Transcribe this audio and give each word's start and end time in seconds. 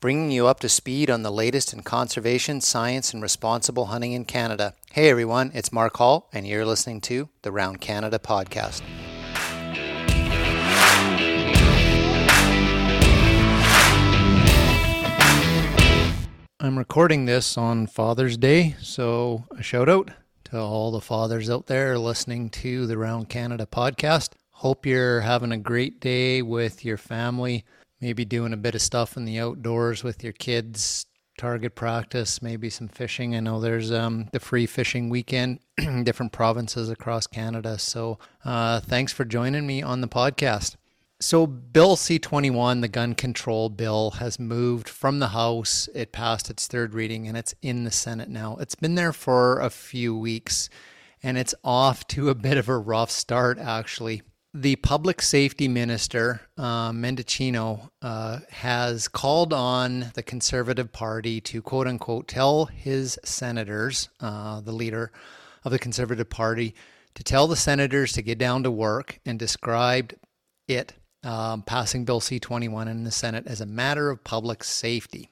bringing 0.00 0.30
you 0.30 0.46
up 0.46 0.60
to 0.60 0.68
speed 0.68 1.10
on 1.10 1.24
the 1.24 1.32
latest 1.32 1.72
in 1.72 1.82
conservation, 1.82 2.60
science, 2.60 3.12
and 3.12 3.20
responsible 3.20 3.86
hunting 3.86 4.12
in 4.12 4.24
Canada. 4.24 4.72
Hey 4.92 5.10
everyone, 5.10 5.50
it's 5.54 5.72
Mark 5.72 5.96
Hall, 5.96 6.28
and 6.32 6.46
you're 6.46 6.64
listening 6.64 7.00
to 7.02 7.28
the 7.42 7.50
Round 7.50 7.80
Canada 7.80 8.20
podcast. 8.20 8.80
I'm 16.60 16.78
recording 16.78 17.24
this 17.24 17.58
on 17.58 17.88
Father's 17.88 18.36
Day, 18.36 18.76
so 18.80 19.46
a 19.56 19.64
shout 19.64 19.88
out 19.88 20.12
to 20.44 20.60
all 20.60 20.92
the 20.92 21.00
fathers 21.00 21.50
out 21.50 21.66
there 21.66 21.98
listening 21.98 22.50
to 22.50 22.86
the 22.86 22.96
Round 22.96 23.28
Canada 23.28 23.66
podcast. 23.66 24.34
Hope 24.50 24.86
you're 24.86 25.22
having 25.22 25.50
a 25.50 25.58
great 25.58 25.98
day 25.98 26.40
with 26.40 26.84
your 26.84 26.96
family 26.96 27.64
maybe 28.00 28.24
doing 28.24 28.52
a 28.52 28.56
bit 28.56 28.74
of 28.74 28.82
stuff 28.82 29.16
in 29.16 29.24
the 29.24 29.38
outdoors 29.38 30.04
with 30.04 30.22
your 30.22 30.32
kids, 30.32 31.06
target 31.38 31.74
practice, 31.74 32.42
maybe 32.42 32.68
some 32.68 32.88
fishing. 32.88 33.34
I 33.34 33.40
know 33.40 33.60
there's 33.60 33.90
um, 33.90 34.28
the 34.32 34.40
free 34.40 34.66
fishing 34.66 35.08
weekend, 35.08 35.60
different 36.02 36.32
provinces 36.32 36.90
across 36.90 37.26
Canada. 37.26 37.78
So 37.78 38.18
uh, 38.44 38.80
thanks 38.80 39.12
for 39.12 39.24
joining 39.24 39.66
me 39.66 39.82
on 39.82 40.00
the 40.00 40.08
podcast. 40.08 40.76
So, 41.20 41.48
Bill 41.48 41.96
C 41.96 42.20
21, 42.20 42.80
the 42.80 42.86
gun 42.86 43.16
control 43.16 43.70
bill, 43.70 44.12
has 44.12 44.38
moved 44.38 44.88
from 44.88 45.18
the 45.18 45.28
House. 45.28 45.88
It 45.92 46.12
passed 46.12 46.48
its 46.48 46.68
third 46.68 46.94
reading 46.94 47.26
and 47.26 47.36
it's 47.36 47.56
in 47.60 47.82
the 47.82 47.90
Senate 47.90 48.28
now. 48.28 48.56
It's 48.60 48.76
been 48.76 48.94
there 48.94 49.12
for 49.12 49.58
a 49.58 49.68
few 49.68 50.16
weeks 50.16 50.70
and 51.20 51.36
it's 51.36 51.56
off 51.64 52.06
to 52.08 52.28
a 52.28 52.36
bit 52.36 52.56
of 52.56 52.68
a 52.68 52.78
rough 52.78 53.10
start, 53.10 53.58
actually 53.58 54.22
the 54.54 54.76
public 54.76 55.20
safety 55.20 55.68
minister, 55.68 56.40
uh, 56.56 56.90
Mendicino, 56.90 57.90
uh, 58.00 58.40
has 58.50 59.06
called 59.06 59.52
on 59.52 60.10
the 60.14 60.22
Conservative 60.22 60.90
Party 60.92 61.40
to 61.42 61.60
quote 61.60 61.86
unquote 61.86 62.28
tell 62.28 62.64
his 62.66 63.18
senators, 63.24 64.08
uh, 64.20 64.60
the 64.60 64.72
leader 64.72 65.12
of 65.64 65.72
the 65.72 65.78
Conservative 65.78 66.30
Party, 66.30 66.74
to 67.14 67.22
tell 67.22 67.46
the 67.46 67.56
senators 67.56 68.12
to 68.12 68.22
get 68.22 68.38
down 68.38 68.62
to 68.62 68.70
work 68.70 69.20
and 69.26 69.38
described 69.38 70.14
it, 70.66 70.94
um, 71.24 71.62
passing 71.62 72.04
Bill 72.04 72.20
C 72.20 72.38
21 72.38 72.88
in 72.88 73.04
the 73.04 73.10
Senate, 73.10 73.46
as 73.46 73.60
a 73.60 73.66
matter 73.66 74.10
of 74.10 74.24
public 74.24 74.64
safety. 74.64 75.30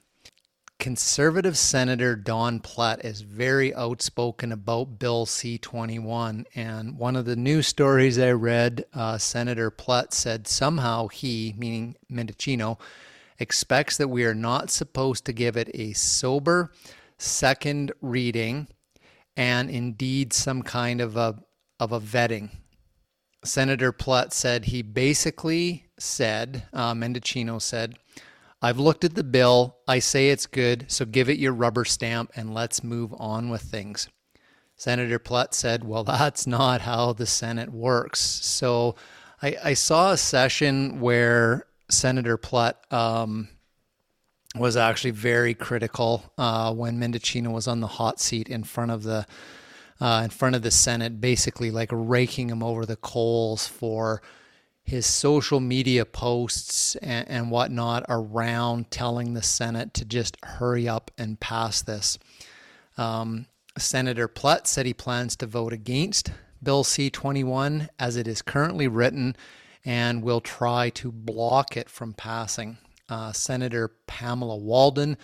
Conservative 0.79 1.57
Senator 1.57 2.15
Don 2.15 2.59
Plett 2.59 3.03
is 3.03 3.21
very 3.21 3.73
outspoken 3.73 4.51
about 4.51 4.99
Bill 4.99 5.25
C 5.25 5.57
21. 5.57 6.45
And 6.53 6.99
one 6.99 7.15
of 7.15 7.25
the 7.25 7.35
news 7.35 7.65
stories 7.65 8.19
I 8.19 8.31
read, 8.31 8.85
uh, 8.93 9.17
Senator 9.17 9.71
Plett 9.71 10.13
said 10.13 10.47
somehow 10.47 11.07
he, 11.07 11.55
meaning 11.57 11.95
Mendicino, 12.11 12.79
expects 13.39 13.97
that 13.97 14.09
we 14.09 14.23
are 14.23 14.35
not 14.35 14.69
supposed 14.69 15.25
to 15.25 15.33
give 15.33 15.57
it 15.57 15.69
a 15.73 15.93
sober 15.93 16.71
second 17.17 17.91
reading 18.01 18.67
and 19.35 19.71
indeed 19.71 20.31
some 20.31 20.61
kind 20.61 21.01
of 21.01 21.17
a, 21.17 21.43
of 21.79 21.91
a 21.91 21.99
vetting. 21.99 22.51
Senator 23.43 23.91
Plett 23.91 24.31
said 24.31 24.65
he 24.65 24.83
basically 24.83 25.85
said, 25.97 26.67
uh, 26.71 26.93
Mendicino 26.93 27.59
said, 27.59 27.97
I've 28.61 28.79
looked 28.79 29.03
at 29.03 29.15
the 29.15 29.23
bill. 29.23 29.77
I 29.87 29.99
say 29.99 30.29
it's 30.29 30.47
good, 30.47 30.85
so 30.87 31.05
give 31.05 31.29
it 31.29 31.37
your 31.37 31.53
rubber 31.53 31.85
stamp 31.85 32.31
and 32.35 32.53
let's 32.53 32.83
move 32.83 33.13
on 33.17 33.49
with 33.49 33.61
things. 33.61 34.09
Senator 34.75 35.19
Plett 35.19 35.53
said, 35.53 35.83
Well, 35.83 36.03
that's 36.05 36.47
not 36.47 36.81
how 36.81 37.13
the 37.13 37.25
Senate 37.25 37.71
works. 37.71 38.19
So 38.19 38.95
I, 39.41 39.57
I 39.63 39.73
saw 39.73 40.11
a 40.11 40.17
session 40.17 40.99
where 40.99 41.67
Senator 41.89 42.37
Plett 42.37 42.75
um, 42.91 43.49
was 44.55 44.75
actually 44.75 45.11
very 45.11 45.53
critical 45.53 46.23
uh, 46.37 46.73
when 46.73 46.99
Mendicino 46.99 47.51
was 47.51 47.67
on 47.67 47.79
the 47.79 47.87
hot 47.87 48.19
seat 48.19 48.49
in 48.49 48.63
front 48.63 48.91
of 48.91 49.03
the 49.03 49.25
uh, 49.99 50.21
in 50.23 50.29
front 50.29 50.55
of 50.55 50.61
the 50.61 50.69
Senate, 50.69 51.19
basically 51.19 51.71
like 51.71 51.89
raking 51.91 52.49
him 52.49 52.61
over 52.61 52.85
the 52.85 52.95
coals 52.95 53.67
for 53.67 54.21
his 54.87 55.05
social 55.05 55.59
media 55.59 56.05
posts 56.05 56.95
and, 56.95 57.27
and, 57.27 57.51
whatnot 57.51 58.05
around 58.07 58.89
telling 58.89 59.33
the 59.33 59.43
Senate 59.43 59.93
to 59.93 60.05
just 60.05 60.37
hurry 60.43 60.87
up 60.87 61.11
and 61.17 61.41
pass 61.41 61.81
this. 61.81 62.17
Um, 62.97 63.47
Senator 63.77 64.29
Plett 64.29 64.65
said 64.65 64.85
he 64.85 64.93
plans 64.93 65.35
to 65.35 65.45
vote 65.45 65.73
against 65.73 66.31
Bill 66.63 66.85
C 66.85 67.09
21 67.09 67.89
as 67.99 68.15
it 68.15 68.29
is 68.29 68.41
currently 68.41 68.87
written 68.87 69.35
and 69.83 70.23
will 70.23 70.41
try 70.41 70.89
to 70.91 71.11
block 71.11 71.75
it 71.75 71.89
from 71.89 72.13
passing. 72.13 72.77
Uh, 73.09 73.33
Senator 73.33 73.89
Pamela 74.07 74.55
Wallin 74.55 75.17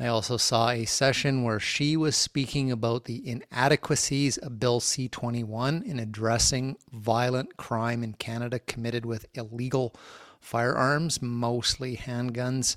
I 0.00 0.06
also 0.06 0.36
saw 0.36 0.70
a 0.70 0.84
session 0.84 1.42
where 1.42 1.58
she 1.58 1.96
was 1.96 2.14
speaking 2.14 2.70
about 2.70 3.06
the 3.06 3.28
inadequacies 3.28 4.38
of 4.38 4.60
Bill 4.60 4.78
C 4.78 5.08
21 5.08 5.82
in 5.82 5.98
addressing 5.98 6.76
violent 6.92 7.56
crime 7.56 8.04
in 8.04 8.12
Canada 8.12 8.60
committed 8.60 9.04
with 9.04 9.26
illegal 9.34 9.96
firearms, 10.38 11.20
mostly 11.20 11.96
handguns, 11.96 12.76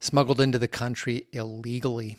smuggled 0.00 0.40
into 0.40 0.58
the 0.58 0.66
country 0.66 1.28
illegally. 1.32 2.18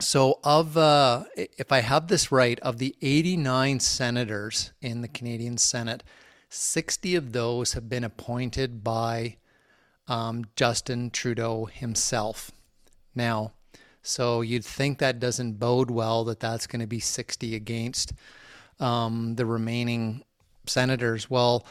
So, 0.00 0.40
of 0.42 0.78
uh, 0.78 1.24
if 1.36 1.70
I 1.70 1.80
have 1.80 2.08
this 2.08 2.32
right, 2.32 2.58
of 2.60 2.78
the 2.78 2.96
89 3.02 3.80
senators 3.80 4.72
in 4.80 5.02
the 5.02 5.08
Canadian 5.08 5.58
Senate, 5.58 6.02
60 6.48 7.16
of 7.16 7.32
those 7.32 7.74
have 7.74 7.90
been 7.90 8.02
appointed 8.02 8.82
by 8.82 9.36
um, 10.08 10.46
Justin 10.56 11.10
Trudeau 11.10 11.66
himself 11.66 12.50
now. 13.14 13.52
So 14.02 14.40
you'd 14.40 14.64
think 14.64 14.98
that 14.98 15.20
doesn't 15.20 15.58
bode 15.58 15.90
well 15.90 16.24
that 16.24 16.40
that's 16.40 16.66
going 16.66 16.80
to 16.80 16.86
be 16.86 17.00
60 17.00 17.54
against 17.54 18.12
um, 18.78 19.34
the 19.36 19.44
remaining 19.44 20.24
senators. 20.66 21.28
Well, 21.28 21.66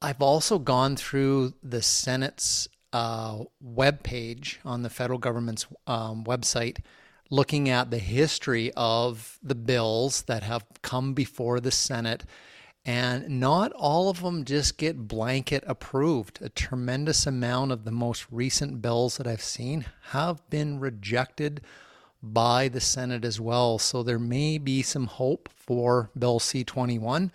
I've 0.00 0.22
also 0.22 0.58
gone 0.58 0.96
through 0.96 1.54
the 1.62 1.82
Senate's 1.82 2.68
uh, 2.92 3.44
web 3.60 4.02
page 4.02 4.60
on 4.64 4.82
the 4.82 4.90
federal 4.90 5.18
government's 5.18 5.66
um, 5.86 6.24
website 6.24 6.78
looking 7.30 7.68
at 7.68 7.90
the 7.90 7.98
history 7.98 8.72
of 8.76 9.38
the 9.42 9.54
bills 9.54 10.22
that 10.22 10.42
have 10.42 10.64
come 10.82 11.12
before 11.14 11.60
the 11.60 11.70
Senate 11.70 12.24
and 12.88 13.28
not 13.38 13.70
all 13.72 14.08
of 14.08 14.22
them 14.22 14.46
just 14.46 14.78
get 14.78 15.06
blanket 15.06 15.62
approved. 15.66 16.40
A 16.40 16.48
tremendous 16.48 17.26
amount 17.26 17.70
of 17.70 17.84
the 17.84 17.90
most 17.90 18.24
recent 18.30 18.80
bills 18.80 19.18
that 19.18 19.26
I've 19.26 19.42
seen 19.42 19.84
have 20.12 20.40
been 20.48 20.80
rejected 20.80 21.60
by 22.22 22.68
the 22.68 22.80
Senate 22.80 23.26
as 23.26 23.38
well. 23.38 23.78
So 23.78 24.02
there 24.02 24.18
may 24.18 24.56
be 24.56 24.80
some 24.80 25.06
hope 25.06 25.50
for 25.54 26.08
Bill 26.18 26.38
C 26.38 26.64
21 26.64 27.30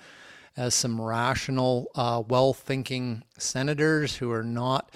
as 0.57 0.73
some 0.73 0.99
rational, 0.99 1.91
uh, 1.93 2.23
well 2.27 2.55
thinking 2.55 3.21
senators 3.37 4.15
who 4.15 4.31
are 4.31 4.43
not 4.43 4.89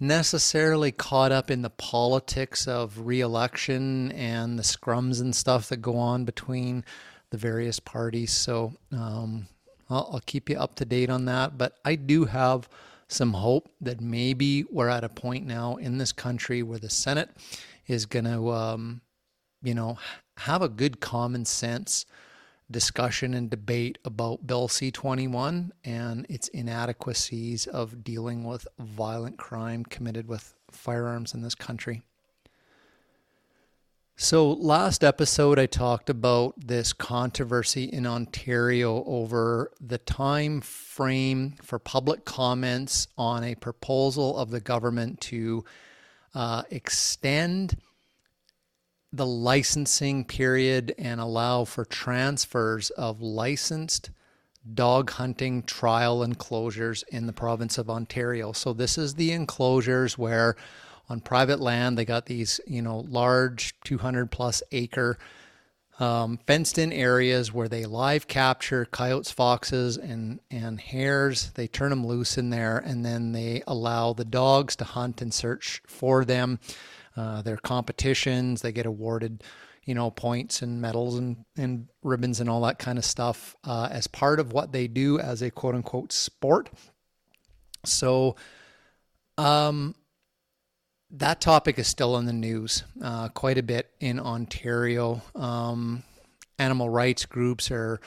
necessarily 0.00 0.90
caught 0.90 1.30
up 1.30 1.48
in 1.48 1.62
the 1.62 1.70
politics 1.70 2.66
of 2.66 3.06
reelection 3.06 4.10
and 4.10 4.58
the 4.58 4.64
scrums 4.64 5.20
and 5.20 5.36
stuff 5.36 5.68
that 5.68 5.76
go 5.76 5.96
on 5.96 6.24
between 6.24 6.84
the 7.30 7.36
various 7.36 7.78
parties. 7.78 8.32
So, 8.32 8.72
um, 8.90 9.46
I'll, 9.92 10.08
I'll 10.12 10.22
keep 10.24 10.48
you 10.48 10.56
up 10.56 10.74
to 10.76 10.84
date 10.84 11.10
on 11.10 11.26
that. 11.26 11.58
But 11.58 11.78
I 11.84 11.94
do 11.94 12.24
have 12.24 12.68
some 13.08 13.34
hope 13.34 13.70
that 13.80 14.00
maybe 14.00 14.64
we're 14.70 14.88
at 14.88 15.04
a 15.04 15.08
point 15.08 15.46
now 15.46 15.76
in 15.76 15.98
this 15.98 16.12
country 16.12 16.62
where 16.62 16.78
the 16.78 16.90
Senate 16.90 17.30
is 17.86 18.06
going 18.06 18.24
to, 18.24 18.50
um, 18.50 19.02
you 19.62 19.74
know, 19.74 19.98
have 20.38 20.62
a 20.62 20.68
good 20.68 21.00
common 21.00 21.44
sense 21.44 22.06
discussion 22.70 23.34
and 23.34 23.50
debate 23.50 23.98
about 24.04 24.46
Bill 24.46 24.66
C 24.66 24.90
21 24.90 25.72
and 25.84 26.26
its 26.30 26.48
inadequacies 26.48 27.66
of 27.66 28.02
dealing 28.02 28.44
with 28.44 28.66
violent 28.78 29.36
crime 29.36 29.84
committed 29.84 30.26
with 30.26 30.54
firearms 30.70 31.34
in 31.34 31.42
this 31.42 31.54
country. 31.54 32.02
So, 34.22 34.52
last 34.52 35.02
episode, 35.02 35.58
I 35.58 35.66
talked 35.66 36.08
about 36.08 36.54
this 36.56 36.92
controversy 36.92 37.86
in 37.86 38.06
Ontario 38.06 39.02
over 39.04 39.72
the 39.80 39.98
time 39.98 40.60
frame 40.60 41.56
for 41.60 41.80
public 41.80 42.24
comments 42.24 43.08
on 43.18 43.42
a 43.42 43.56
proposal 43.56 44.38
of 44.38 44.50
the 44.50 44.60
government 44.60 45.20
to 45.22 45.64
uh, 46.36 46.62
extend 46.70 47.78
the 49.12 49.26
licensing 49.26 50.24
period 50.24 50.94
and 50.98 51.20
allow 51.20 51.64
for 51.64 51.84
transfers 51.84 52.90
of 52.90 53.20
licensed 53.20 54.10
dog 54.72 55.10
hunting 55.10 55.64
trial 55.64 56.22
enclosures 56.22 57.02
in 57.08 57.26
the 57.26 57.32
province 57.32 57.76
of 57.76 57.90
Ontario. 57.90 58.52
So, 58.52 58.72
this 58.72 58.96
is 58.96 59.16
the 59.16 59.32
enclosures 59.32 60.16
where 60.16 60.54
on 61.08 61.20
private 61.20 61.60
land. 61.60 61.98
They 61.98 62.04
got 62.04 62.26
these, 62.26 62.60
you 62.66 62.82
know, 62.82 63.00
large 63.08 63.74
200 63.84 64.30
plus 64.30 64.62
acre 64.72 65.18
um, 65.98 66.38
fenced 66.46 66.78
in 66.78 66.92
areas 66.92 67.52
where 67.52 67.68
they 67.68 67.84
live 67.84 68.26
capture 68.26 68.84
coyotes, 68.86 69.30
foxes, 69.30 69.96
and, 69.96 70.40
and 70.50 70.80
hares. 70.80 71.50
They 71.54 71.68
turn 71.68 71.90
them 71.90 72.06
loose 72.06 72.38
in 72.38 72.50
there 72.50 72.78
and 72.78 73.04
then 73.04 73.32
they 73.32 73.62
allow 73.66 74.12
the 74.12 74.24
dogs 74.24 74.74
to 74.76 74.84
hunt 74.84 75.22
and 75.22 75.32
search 75.32 75.82
for 75.86 76.24
them. 76.24 76.58
Uh, 77.16 77.42
their 77.42 77.58
competitions, 77.58 78.62
they 78.62 78.72
get 78.72 78.86
awarded, 78.86 79.44
you 79.84 79.94
know, 79.94 80.10
points 80.10 80.62
and 80.62 80.80
medals 80.80 81.18
and, 81.18 81.44
and 81.56 81.88
ribbons 82.02 82.40
and 82.40 82.48
all 82.48 82.62
that 82.62 82.78
kind 82.78 82.98
of 82.98 83.04
stuff 83.04 83.54
uh, 83.64 83.88
as 83.90 84.06
part 84.06 84.40
of 84.40 84.52
what 84.52 84.72
they 84.72 84.88
do 84.88 85.18
as 85.18 85.42
a 85.42 85.50
quote 85.50 85.74
unquote 85.74 86.10
sport. 86.10 86.70
So, 87.84 88.36
um, 89.36 89.94
that 91.12 91.40
topic 91.40 91.78
is 91.78 91.86
still 91.86 92.16
in 92.16 92.24
the 92.24 92.32
news 92.32 92.84
uh, 93.02 93.28
quite 93.28 93.58
a 93.58 93.62
bit 93.62 93.90
in 94.00 94.18
Ontario. 94.18 95.20
Um, 95.34 96.02
animal 96.58 96.88
rights 96.88 97.26
groups 97.26 97.70
are 97.70 98.00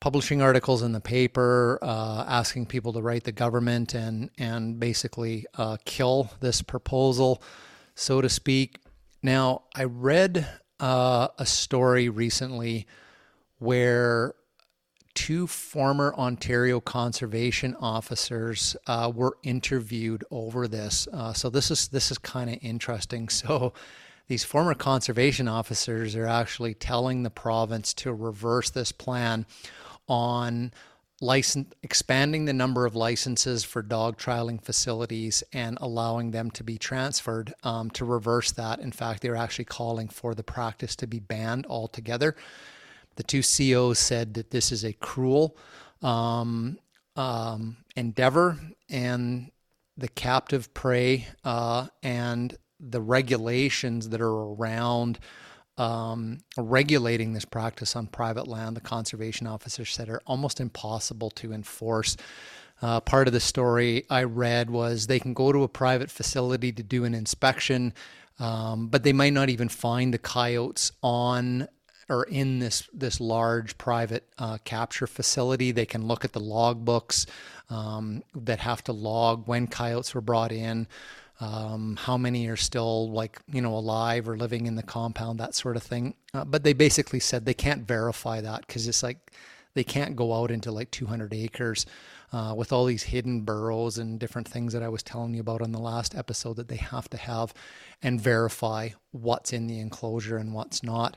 publishing 0.00 0.42
articles 0.42 0.82
in 0.82 0.92
the 0.92 1.00
paper, 1.00 1.78
uh, 1.82 2.24
asking 2.26 2.66
people 2.66 2.92
to 2.94 3.00
write 3.00 3.24
the 3.24 3.32
government 3.32 3.94
and 3.94 4.30
and 4.38 4.80
basically 4.80 5.46
uh, 5.54 5.76
kill 5.84 6.30
this 6.40 6.62
proposal, 6.62 7.42
so 7.94 8.20
to 8.20 8.28
speak. 8.28 8.80
Now, 9.22 9.62
I 9.74 9.84
read 9.84 10.46
uh, 10.80 11.28
a 11.38 11.46
story 11.46 12.08
recently 12.08 12.86
where 13.58 14.34
two 15.16 15.46
former 15.48 16.14
Ontario 16.14 16.78
conservation 16.78 17.74
officers 17.80 18.76
uh, 18.86 19.10
were 19.12 19.38
interviewed 19.42 20.22
over 20.30 20.68
this. 20.68 21.08
Uh, 21.12 21.32
so 21.32 21.50
this 21.50 21.70
is 21.72 21.88
this 21.88 22.12
is 22.12 22.18
kind 22.18 22.50
of 22.50 22.58
interesting. 22.62 23.28
So 23.46 23.72
these 24.28 24.44
former 24.44 24.74
conservation 24.74 25.46
officers 25.46 26.16
are 26.16 26.26
actually 26.26 26.74
telling 26.74 27.22
the 27.22 27.30
province 27.30 27.94
to 27.94 28.12
reverse 28.12 28.70
this 28.70 28.90
plan 28.90 29.46
on 30.08 30.72
license 31.20 31.72
expanding 31.82 32.44
the 32.44 32.52
number 32.52 32.86
of 32.86 32.96
licenses 32.96 33.62
for 33.64 33.82
dog 33.82 34.18
trialing 34.18 34.60
facilities 34.60 35.42
and 35.52 35.78
allowing 35.80 36.32
them 36.32 36.50
to 36.50 36.64
be 36.64 36.76
transferred 36.76 37.54
um, 37.62 37.88
to 37.90 38.04
reverse 38.04 38.52
that. 38.52 38.80
In 38.80 38.92
fact, 38.92 39.22
they're 39.22 39.36
actually 39.36 39.64
calling 39.64 40.08
for 40.08 40.34
the 40.34 40.42
practice 40.42 40.96
to 40.96 41.06
be 41.06 41.20
banned 41.20 41.66
altogether. 41.66 42.36
The 43.16 43.22
two 43.22 43.42
COs 43.42 43.98
said 43.98 44.34
that 44.34 44.50
this 44.50 44.72
is 44.72 44.84
a 44.84 44.92
cruel 44.92 45.56
um, 46.02 46.78
um, 47.16 47.78
endeavor, 47.96 48.58
and 48.88 49.50
the 49.96 50.08
captive 50.08 50.72
prey 50.74 51.26
uh, 51.44 51.88
and 52.02 52.56
the 52.78 53.00
regulations 53.00 54.10
that 54.10 54.20
are 54.20 54.28
around 54.28 55.18
um, 55.78 56.38
regulating 56.56 57.32
this 57.32 57.44
practice 57.44 57.96
on 57.96 58.06
private 58.06 58.48
land, 58.48 58.76
the 58.76 58.80
conservation 58.80 59.46
officers 59.46 59.92
said 59.92 60.08
are 60.08 60.22
almost 60.26 60.60
impossible 60.60 61.30
to 61.30 61.52
enforce. 61.52 62.16
Uh, 62.82 63.00
part 63.00 63.26
of 63.26 63.32
the 63.32 63.40
story 63.40 64.04
I 64.10 64.24
read 64.24 64.70
was 64.70 65.06
they 65.06 65.18
can 65.18 65.34
go 65.34 65.52
to 65.52 65.62
a 65.62 65.68
private 65.68 66.10
facility 66.10 66.72
to 66.72 66.82
do 66.82 67.04
an 67.04 67.14
inspection, 67.14 67.94
um, 68.38 68.88
but 68.88 69.02
they 69.02 69.14
might 69.14 69.32
not 69.32 69.48
even 69.48 69.68
find 69.68 70.12
the 70.12 70.18
coyotes 70.18 70.92
on 71.02 71.68
or 72.08 72.24
in 72.24 72.58
this 72.58 72.88
this 72.92 73.20
large 73.20 73.76
private 73.78 74.28
uh, 74.38 74.58
capture 74.64 75.06
facility. 75.06 75.72
They 75.72 75.86
can 75.86 76.06
look 76.06 76.24
at 76.24 76.32
the 76.32 76.40
log 76.40 76.84
books 76.84 77.26
um, 77.70 78.22
that 78.34 78.60
have 78.60 78.82
to 78.84 78.92
log 78.92 79.48
when 79.48 79.66
coyotes 79.66 80.14
were 80.14 80.20
brought 80.20 80.52
in, 80.52 80.86
um, 81.40 81.96
how 81.96 82.16
many 82.16 82.46
are 82.48 82.56
still 82.56 83.10
like 83.10 83.40
you 83.52 83.60
know 83.60 83.74
alive 83.74 84.28
or 84.28 84.36
living 84.36 84.66
in 84.66 84.76
the 84.76 84.82
compound, 84.82 85.40
that 85.40 85.54
sort 85.54 85.76
of 85.76 85.82
thing. 85.82 86.14
Uh, 86.32 86.44
but 86.44 86.62
they 86.62 86.72
basically 86.72 87.20
said 87.20 87.44
they 87.44 87.54
can't 87.54 87.86
verify 87.86 88.40
that 88.40 88.66
because 88.66 88.86
it's 88.86 89.02
like 89.02 89.32
they 89.74 89.84
can't 89.84 90.16
go 90.16 90.32
out 90.32 90.50
into 90.50 90.70
like 90.72 90.90
200 90.90 91.34
acres. 91.34 91.86
Uh, 92.32 92.52
with 92.52 92.72
all 92.72 92.84
these 92.84 93.04
hidden 93.04 93.42
burrows 93.42 93.98
and 93.98 94.18
different 94.18 94.48
things 94.48 94.72
that 94.72 94.82
I 94.82 94.88
was 94.88 95.02
telling 95.04 95.32
you 95.32 95.40
about 95.40 95.62
on 95.62 95.70
the 95.70 95.78
last 95.78 96.12
episode 96.16 96.56
that 96.56 96.66
they 96.66 96.76
have 96.76 97.08
to 97.10 97.16
have 97.16 97.54
and 98.02 98.20
verify 98.20 98.88
what's 99.12 99.52
in 99.52 99.68
the 99.68 99.78
enclosure 99.78 100.36
and 100.36 100.52
what's 100.52 100.82
not. 100.82 101.16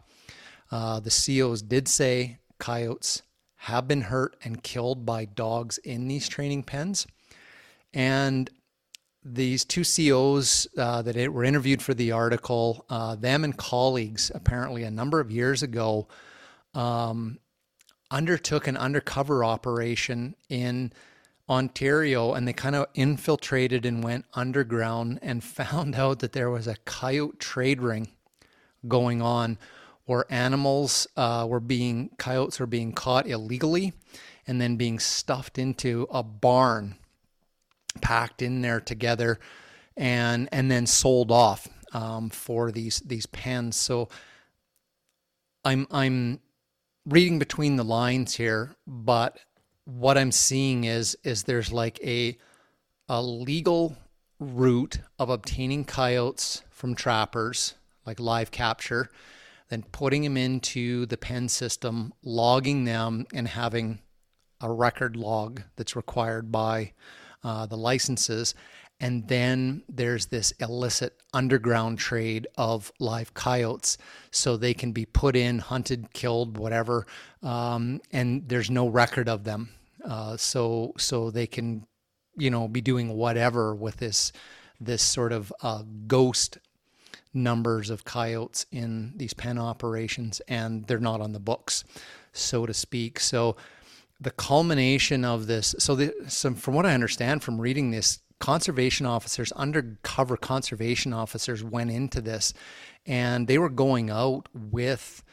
Uh, 0.71 1.00
the 1.00 1.10
COs 1.10 1.62
did 1.62 1.88
say 1.88 2.38
coyotes 2.60 3.21
have 3.56 3.88
been 3.88 4.01
hurt 4.01 4.36
and 4.44 4.63
killed 4.63 5.06
by 5.06 5.25
dogs 5.25 5.77
in 5.80 6.07
these 6.07 6.30
training 6.30 6.63
pens. 6.63 7.06
And 7.94 8.50
these 9.24 9.66
two 9.66 9.83
COs 9.83 10.68
uh, 10.77 11.01
that 11.01 11.33
were 11.33 11.44
interviewed 11.44 11.81
for 11.81 11.94
the 11.94 12.12
article, 12.12 12.86
uh, 12.89 13.16
them 13.16 13.44
and 13.44 13.57
colleagues, 13.57 14.31
apparently 14.33 14.83
a 14.83 14.92
number 14.92 15.19
of 15.19 15.31
years 15.31 15.62
ago, 15.62 16.07
um, 16.74 17.39
undertook 18.12 18.68
an 18.68 18.77
undercover 18.77 19.44
operation 19.44 20.36
in 20.48 20.94
Ontario 21.50 22.33
and 22.33 22.48
they 22.48 22.54
kind 22.54 22.75
of 22.75 22.86
infiltrated 22.94 23.86
and 23.86 24.04
went 24.04 24.25
underground 24.33 25.19
and 25.22 25.44
found 25.56 25.95
out 25.95 26.19
that 26.19 26.33
there 26.33 26.50
was 26.50 26.68
a 26.68 26.75
coyote 26.86 27.39
trade 27.39 27.81
ring 27.81 28.07
going 28.88 29.22
on 29.22 29.57
where 30.09 30.25
animals 30.31 31.06
uh, 31.17 31.45
were 31.47 31.59
being, 31.59 32.09
coyotes 32.17 32.59
were 32.59 32.65
being 32.65 32.91
caught 32.91 33.27
illegally 33.27 33.94
and 34.47 34.59
then 34.59 34.75
being 34.75 34.97
stuffed 34.97 35.59
into 35.59 36.07
a 36.09 36.23
barn, 36.23 36.95
packed 38.01 38.41
in 38.41 38.61
there 38.61 38.81
together, 38.81 39.39
and 39.95 40.50
and 40.51 40.71
then 40.71 40.88
sold 40.88 41.31
off 41.31 41.67
um, 41.94 42.31
for 42.31 42.71
these 42.71 43.01
these 43.01 43.27
pens. 43.27 43.75
So 43.75 44.09
I'm 45.63 45.85
I'm 45.91 46.39
reading 47.05 47.38
between 47.38 47.75
the 47.75 47.83
lines 47.83 48.33
here, 48.33 48.75
but 48.88 49.38
what 49.85 50.17
I'm 50.17 50.31
seeing 50.31 50.85
is 50.85 51.15
is 51.23 51.44
there's 51.44 51.71
like 51.71 52.00
a 52.03 52.35
a 53.07 53.21
legal 53.21 53.95
route 54.39 55.01
of 55.19 55.29
obtaining 55.29 55.85
coyotes 55.85 56.63
from 56.71 56.95
trappers, 56.95 57.75
like 58.07 58.19
live 58.19 58.50
capture, 58.50 59.12
then 59.69 59.83
putting 59.92 60.24
them 60.24 60.38
into 60.38 61.06
the 61.06 61.18
pen 61.18 61.48
system, 61.48 62.13
logging 62.24 62.86
them, 62.86 63.25
and 63.33 63.48
having 63.48 64.00
a 64.62 64.71
record 64.71 65.16
log 65.16 65.62
that's 65.75 65.95
required 65.95 66.51
by 66.51 66.94
uh, 67.44 67.66
the 67.66 67.77
licenses. 67.77 68.54
And 69.00 69.27
then 69.30 69.83
there's 69.88 70.25
this 70.25 70.51
illicit 70.60 71.16
underground 71.33 72.00
trade 72.00 72.48
of 72.57 72.92
live 73.00 73.33
coyotes. 73.33 73.98
So 74.31 74.57
they 74.57 74.74
can 74.74 74.92
be 74.92 75.06
put 75.06 75.36
in, 75.36 75.60
hunted, 75.60 76.13
killed, 76.13 76.57
whatever, 76.57 77.07
um, 77.42 78.01
and 78.12 78.50
there's 78.50 78.69
no 78.69 78.88
record 78.89 79.30
of 79.30 79.45
them. 79.45 79.69
Uh, 80.04 80.36
so 80.36 80.94
so 80.98 81.30
they 81.30 81.48
can, 81.48 81.86
you 82.36 82.50
know, 82.50 82.68
be 82.68 82.81
doing 82.81 83.10
whatever 83.10 83.75
with 83.75 83.98
this 83.98 84.31
this 84.81 85.01
sort 85.01 85.31
of 85.31 85.54
uh, 85.62 85.83
ghost 86.07 86.57
numbers 87.33 87.89
of 87.89 88.03
coyotes 88.05 88.65
in 88.71 89.13
these 89.15 89.33
pen 89.33 89.57
operations, 89.57 90.41
and 90.48 90.86
they're 90.88 91.00
not 91.00 91.21
on 91.21 91.33
the 91.33 91.39
books, 91.39 91.83
so 92.33 92.65
to 92.65 92.74
speak. 92.74 93.19
So 93.19 93.55
the 94.19 94.31
culmination 94.31 95.24
of 95.24 95.48
this, 95.48 95.75
so, 95.79 95.95
the, 95.95 96.09
from 96.55 96.74
what 96.74 96.86
I 96.86 96.93
understand 96.93 97.43
from 97.43 97.59
reading 97.59 97.91
this, 97.91 98.19
conservation 98.39 99.05
officers, 99.05 99.51
undercover 99.53 100.38
conservation 100.38 101.13
officers, 101.13 101.63
went 101.63 101.91
into 101.91 102.21
this, 102.21 102.53
and 103.05 103.48
they 103.48 103.57
were 103.57 103.69
going 103.69 104.09
out 104.09 104.48
with 104.53 105.24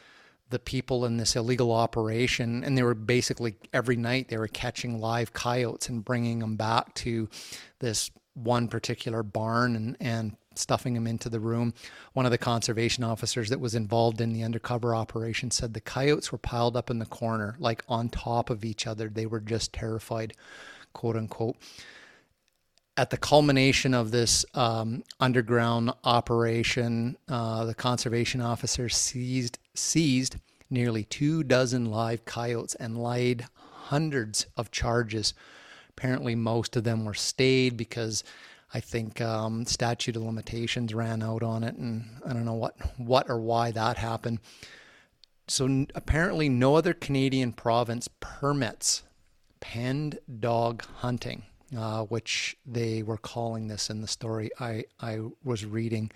the 0.49 0.59
people 0.59 1.05
in 1.05 1.17
this 1.17 1.35
illegal 1.35 1.71
operation 1.73 2.63
and 2.63 2.77
they 2.77 2.83
were 2.83 2.93
basically 2.93 3.55
every 3.73 3.97
night 3.97 4.29
they 4.29 4.37
were 4.37 4.47
catching 4.47 4.99
live 4.99 5.33
coyotes 5.33 5.89
and 5.89 6.05
bringing 6.05 6.39
them 6.39 6.55
back 6.55 6.93
to 6.93 7.27
this 7.79 8.11
one 8.33 8.67
particular 8.67 9.23
barn 9.23 9.75
and, 9.75 9.97
and 9.99 10.37
stuffing 10.57 10.95
him 10.95 11.07
into 11.07 11.29
the 11.29 11.39
room. 11.39 11.73
One 12.13 12.25
of 12.25 12.31
the 12.31 12.37
conservation 12.37 13.03
officers 13.03 13.49
that 13.49 13.59
was 13.59 13.75
involved 13.75 14.21
in 14.21 14.33
the 14.33 14.43
undercover 14.43 14.95
operation 14.95 15.51
said 15.51 15.73
the 15.73 15.81
coyotes 15.81 16.31
were 16.31 16.37
piled 16.37 16.75
up 16.75 16.89
in 16.89 16.99
the 16.99 17.05
corner, 17.05 17.55
like 17.59 17.83
on 17.87 18.09
top 18.09 18.49
of 18.49 18.65
each 18.65 18.87
other. 18.87 19.09
They 19.09 19.25
were 19.25 19.39
just 19.39 19.73
terrified, 19.73 20.33
quote 20.93 21.15
unquote. 21.15 21.55
At 22.95 23.11
the 23.11 23.17
culmination 23.17 23.93
of 23.93 24.09
this 24.09 24.43
um, 24.55 25.03
underground 25.19 25.91
operation, 26.03 27.17
uh, 27.29 27.65
the 27.65 27.75
conservation 27.75 28.41
officers 28.41 28.95
seized 28.95 29.59
seized 29.75 30.37
nearly 30.69 31.03
two 31.03 31.43
dozen 31.43 31.85
live 31.85 32.25
coyotes 32.25 32.75
and 32.75 33.01
laid 33.01 33.45
hundreds 33.87 34.47
of 34.57 34.71
charges. 34.71 35.33
Apparently, 35.89 36.35
most 36.35 36.75
of 36.75 36.83
them 36.83 37.05
were 37.05 37.13
stayed 37.13 37.77
because 37.77 38.23
I 38.73 38.79
think 38.79 39.21
um, 39.21 39.65
statute 39.65 40.15
of 40.15 40.23
limitations 40.23 40.93
ran 40.93 41.23
out 41.23 41.41
on 41.41 41.63
it, 41.63 41.75
and 41.75 42.19
I 42.25 42.33
don't 42.33 42.45
know 42.45 42.53
what 42.53 42.75
what 42.97 43.29
or 43.29 43.39
why 43.39 43.71
that 43.71 43.97
happened. 43.97 44.39
So 45.47 45.65
n- 45.65 45.87
apparently, 45.95 46.49
no 46.49 46.75
other 46.75 46.93
Canadian 46.93 47.53
province 47.53 48.09
permits 48.19 49.03
penned 49.59 50.19
dog 50.39 50.83
hunting, 50.97 51.43
uh, 51.77 52.03
which 52.03 52.57
they 52.65 53.03
were 53.03 53.17
calling 53.17 53.67
this 53.67 53.89
in 53.89 54.01
the 54.01 54.07
story 54.07 54.49
I 54.59 54.83
I 54.99 55.21
was 55.43 55.65
reading. 55.65 56.11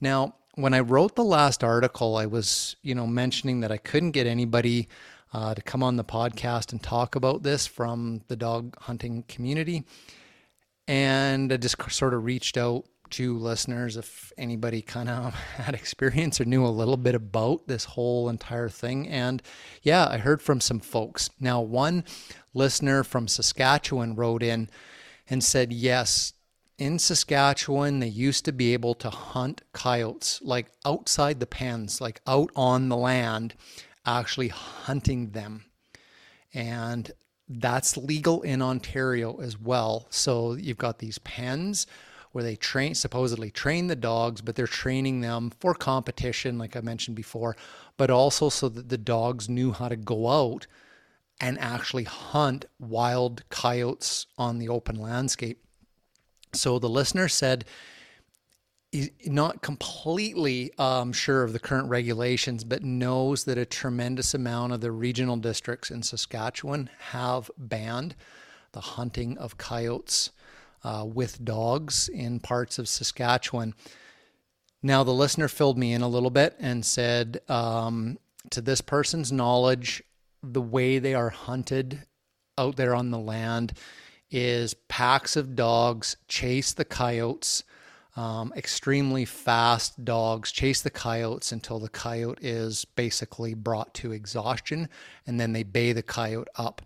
Now, 0.00 0.36
when 0.54 0.74
I 0.74 0.80
wrote 0.80 1.16
the 1.16 1.24
last 1.24 1.64
article, 1.64 2.16
I 2.16 2.26
was, 2.26 2.76
you 2.82 2.94
know, 2.94 3.06
mentioning 3.06 3.60
that 3.60 3.72
I 3.72 3.76
couldn't 3.78 4.12
get 4.12 4.26
anybody 4.26 4.88
uh, 5.32 5.54
to 5.54 5.62
come 5.62 5.82
on 5.82 5.96
the 5.96 6.04
podcast 6.04 6.70
and 6.70 6.80
talk 6.80 7.16
about 7.16 7.42
this 7.42 7.66
from 7.66 8.22
the 8.28 8.36
dog 8.36 8.76
hunting 8.80 9.24
community. 9.26 9.84
And 10.86 11.52
I 11.52 11.56
just 11.56 11.90
sort 11.90 12.14
of 12.14 12.24
reached 12.24 12.56
out 12.56 12.84
to 13.10 13.38
listeners 13.38 13.96
if 13.96 14.32
anybody 14.36 14.82
kind 14.82 15.08
of 15.08 15.34
had 15.56 15.74
experience 15.74 16.40
or 16.40 16.44
knew 16.44 16.66
a 16.66 16.68
little 16.68 16.96
bit 16.96 17.14
about 17.14 17.66
this 17.66 17.84
whole 17.84 18.28
entire 18.28 18.68
thing. 18.68 19.08
And 19.08 19.42
yeah, 19.82 20.08
I 20.08 20.18
heard 20.18 20.42
from 20.42 20.60
some 20.60 20.80
folks. 20.80 21.30
Now, 21.38 21.60
one 21.60 22.04
listener 22.54 23.04
from 23.04 23.28
Saskatchewan 23.28 24.14
wrote 24.14 24.42
in 24.42 24.68
and 25.28 25.42
said, 25.42 25.72
yes, 25.72 26.32
in 26.78 26.98
Saskatchewan, 26.98 28.00
they 28.00 28.08
used 28.08 28.44
to 28.46 28.52
be 28.52 28.72
able 28.72 28.94
to 28.94 29.10
hunt 29.10 29.62
coyotes 29.72 30.40
like 30.42 30.72
outside 30.84 31.40
the 31.40 31.46
pens, 31.46 32.00
like 32.00 32.20
out 32.26 32.50
on 32.56 32.88
the 32.88 32.96
land, 32.96 33.54
actually 34.04 34.48
hunting 34.48 35.30
them. 35.30 35.66
And 36.52 37.10
that's 37.48 37.96
legal 37.96 38.42
in 38.42 38.62
Ontario 38.62 39.40
as 39.40 39.58
well. 39.58 40.06
So 40.10 40.54
you've 40.54 40.78
got 40.78 40.98
these 40.98 41.18
pens 41.18 41.86
where 42.32 42.44
they 42.44 42.56
train 42.56 42.94
supposedly 42.94 43.50
train 43.50 43.86
the 43.86 43.96
dogs, 43.96 44.40
but 44.40 44.56
they're 44.56 44.66
training 44.66 45.20
them 45.20 45.52
for 45.60 45.74
competition, 45.74 46.58
like 46.58 46.74
I 46.74 46.80
mentioned 46.80 47.16
before, 47.16 47.56
but 47.96 48.10
also 48.10 48.48
so 48.48 48.68
that 48.68 48.88
the 48.88 48.98
dogs 48.98 49.48
knew 49.48 49.72
how 49.72 49.88
to 49.88 49.96
go 49.96 50.28
out 50.28 50.66
and 51.40 51.58
actually 51.60 52.04
hunt 52.04 52.64
wild 52.80 53.48
coyotes 53.50 54.26
on 54.36 54.58
the 54.58 54.68
open 54.68 54.96
landscape. 54.96 55.62
So 56.52 56.78
the 56.78 56.88
listener 56.88 57.28
said 57.28 57.64
he's 58.94 59.10
not 59.26 59.60
completely 59.60 60.70
um, 60.78 61.12
sure 61.12 61.42
of 61.42 61.52
the 61.52 61.58
current 61.58 61.88
regulations, 61.88 62.62
but 62.62 62.84
knows 62.84 63.42
that 63.44 63.58
a 63.58 63.66
tremendous 63.66 64.34
amount 64.34 64.72
of 64.72 64.80
the 64.80 64.92
regional 64.92 65.36
districts 65.36 65.90
in 65.90 66.00
Saskatchewan 66.00 66.88
have 67.10 67.50
banned 67.58 68.14
the 68.70 68.80
hunting 68.80 69.36
of 69.36 69.58
coyotes 69.58 70.30
uh, 70.84 71.04
with 71.04 71.44
dogs 71.44 72.08
in 72.08 72.38
parts 72.38 72.78
of 72.78 72.88
Saskatchewan. 72.88 73.74
Now, 74.80 75.02
the 75.02 75.10
listener 75.10 75.48
filled 75.48 75.76
me 75.76 75.92
in 75.92 76.02
a 76.02 76.08
little 76.08 76.30
bit 76.30 76.54
and 76.60 76.86
said, 76.86 77.40
um, 77.48 78.16
to 78.50 78.60
this 78.60 78.80
person's 78.80 79.32
knowledge, 79.32 80.04
the 80.40 80.62
way 80.62 81.00
they 81.00 81.14
are 81.14 81.30
hunted 81.30 82.06
out 82.56 82.76
there 82.76 82.94
on 82.94 83.10
the 83.10 83.18
land 83.18 83.72
is 84.30 84.74
packs 84.88 85.34
of 85.34 85.56
dogs 85.56 86.16
chase 86.28 86.72
the 86.72 86.84
coyotes, 86.84 87.64
um, 88.16 88.52
extremely 88.56 89.24
fast 89.24 90.04
dogs 90.04 90.52
chase 90.52 90.82
the 90.82 90.90
coyotes 90.90 91.50
until 91.52 91.80
the 91.80 91.88
coyote 91.88 92.38
is 92.40 92.84
basically 92.84 93.54
brought 93.54 93.92
to 93.94 94.12
exhaustion, 94.12 94.88
and 95.26 95.40
then 95.40 95.52
they 95.52 95.64
bay 95.64 95.92
the 95.92 96.02
coyote 96.02 96.48
up. 96.56 96.82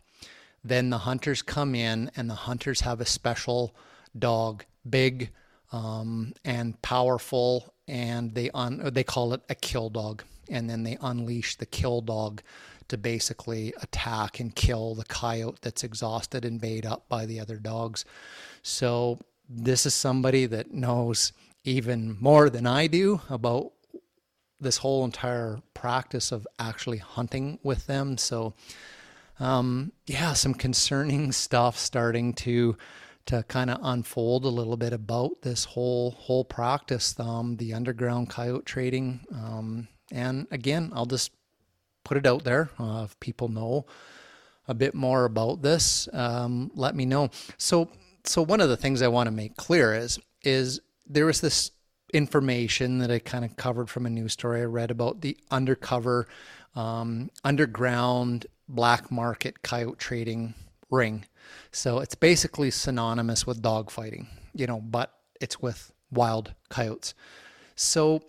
Then 0.64 0.90
the 0.90 0.98
hunters 0.98 1.42
come 1.42 1.74
in, 1.74 2.10
and 2.16 2.28
the 2.30 2.34
hunters 2.34 2.80
have 2.80 3.00
a 3.00 3.06
special 3.06 3.74
dog, 4.18 4.64
big 4.88 5.30
um, 5.70 6.32
and 6.44 6.80
powerful, 6.82 7.74
and 7.86 8.34
they 8.34 8.50
un- 8.50 8.90
they 8.92 9.04
call 9.04 9.34
it 9.34 9.42
a 9.50 9.54
kill 9.54 9.90
dog, 9.90 10.24
and 10.48 10.68
then 10.68 10.82
they 10.82 10.96
unleash 11.00 11.56
the 11.56 11.66
kill 11.66 12.00
dog 12.00 12.42
to 12.88 12.96
basically 12.96 13.74
attack 13.82 14.40
and 14.40 14.54
kill 14.54 14.94
the 14.94 15.04
coyote 15.04 15.58
that's 15.60 15.84
exhausted 15.84 16.44
and 16.44 16.58
bayed 16.58 16.86
up 16.86 17.06
by 17.08 17.26
the 17.26 17.38
other 17.38 17.56
dogs. 17.56 18.06
So 18.62 19.18
this 19.48 19.86
is 19.86 19.94
somebody 19.94 20.46
that 20.46 20.72
knows 20.72 21.32
even 21.64 22.16
more 22.20 22.50
than 22.50 22.66
I 22.66 22.86
do 22.86 23.20
about 23.28 23.72
this 24.60 24.78
whole 24.78 25.04
entire 25.04 25.60
practice 25.74 26.32
of 26.32 26.46
actually 26.58 26.98
hunting 26.98 27.58
with 27.62 27.86
them. 27.86 28.18
So 28.18 28.54
um, 29.40 29.92
yeah, 30.06 30.32
some 30.32 30.54
concerning 30.54 31.32
stuff 31.44 31.78
starting 31.78 32.34
to 32.34 32.76
to 33.26 33.42
kind 33.42 33.68
of 33.68 33.78
unfold 33.82 34.46
a 34.46 34.48
little 34.48 34.78
bit 34.78 34.94
about 34.94 35.42
this 35.42 35.64
whole 35.64 36.12
whole 36.12 36.44
practice, 36.44 37.14
um, 37.20 37.56
the 37.56 37.74
underground 37.74 38.30
coyote 38.30 38.64
trading. 38.64 39.20
Um, 39.34 39.88
and 40.10 40.46
again, 40.50 40.90
I'll 40.94 41.06
just 41.06 41.32
put 42.04 42.16
it 42.16 42.26
out 42.26 42.44
there. 42.44 42.70
Uh, 42.78 43.02
if 43.04 43.20
people 43.20 43.48
know 43.48 43.84
a 44.66 44.72
bit 44.72 44.94
more 44.94 45.26
about 45.26 45.60
this, 45.60 46.08
um, 46.14 46.70
let 46.74 46.96
me 46.96 47.04
know. 47.04 47.28
So, 47.58 47.90
so 48.24 48.42
one 48.42 48.60
of 48.60 48.68
the 48.68 48.76
things 48.76 49.02
I 49.02 49.08
want 49.08 49.26
to 49.26 49.32
make 49.32 49.56
clear 49.56 49.94
is 49.94 50.18
is 50.42 50.80
there 51.06 51.26
was 51.26 51.40
this 51.40 51.70
information 52.12 52.98
that 52.98 53.10
I 53.10 53.18
kind 53.18 53.44
of 53.44 53.56
covered 53.56 53.90
from 53.90 54.06
a 54.06 54.10
news 54.10 54.32
story 54.32 54.62
I 54.62 54.64
read 54.64 54.90
about 54.90 55.20
the 55.20 55.36
undercover, 55.50 56.26
um, 56.74 57.30
underground 57.44 58.46
black 58.68 59.10
market 59.10 59.62
coyote 59.62 59.98
trading 59.98 60.54
ring. 60.90 61.24
So 61.72 61.98
it's 61.98 62.14
basically 62.14 62.70
synonymous 62.70 63.46
with 63.46 63.62
dog 63.62 63.90
fighting, 63.90 64.28
you 64.54 64.66
know, 64.66 64.80
but 64.80 65.12
it's 65.40 65.60
with 65.60 65.92
wild 66.10 66.54
coyotes. 66.68 67.14
So 67.74 68.22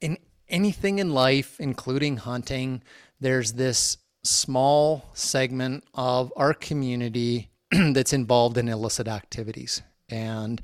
in 0.00 0.18
anything 0.48 0.98
in 0.98 1.12
life, 1.12 1.60
including 1.60 2.18
hunting, 2.18 2.82
there's 3.20 3.52
this 3.52 3.98
small 4.22 5.10
segment 5.12 5.84
of 5.94 6.32
our 6.36 6.54
community 6.54 7.50
that's 7.92 8.12
involved 8.12 8.58
in 8.58 8.68
illicit 8.68 9.08
activities. 9.08 9.82
And 10.08 10.60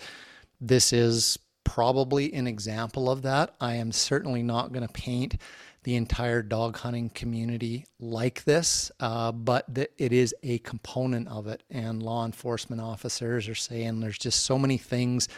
this 0.61 0.93
is 0.93 1.39
probably 1.65 2.33
an 2.33 2.47
example 2.47 3.11
of 3.11 3.23
that. 3.23 3.55
I 3.61 3.75
am 3.75 3.93
certainly 3.93 4.43
not 4.43 4.73
going 4.73 4.87
to 4.87 4.93
paint 4.93 5.37
the 5.83 5.97
entire 5.97 6.43
dog 6.43 6.77
hunting 6.77 7.09
community 7.09 7.87
like 7.99 8.45
this, 8.45 8.93
uh, 9.01 9.33
but 9.33 9.75
th- 9.75 9.91
it 9.97 10.13
is 10.13 10.35
a 10.43 10.59
component 10.59 11.29
of 11.29 11.47
it. 11.47 11.63
And 11.71 12.03
law 12.03 12.27
enforcement 12.27 12.83
officers 12.83 13.49
are 13.49 13.55
saying 13.55 14.01
there's 14.01 14.19
just 14.19 14.45
so 14.45 14.59
many 14.59 14.77
things 14.77 15.29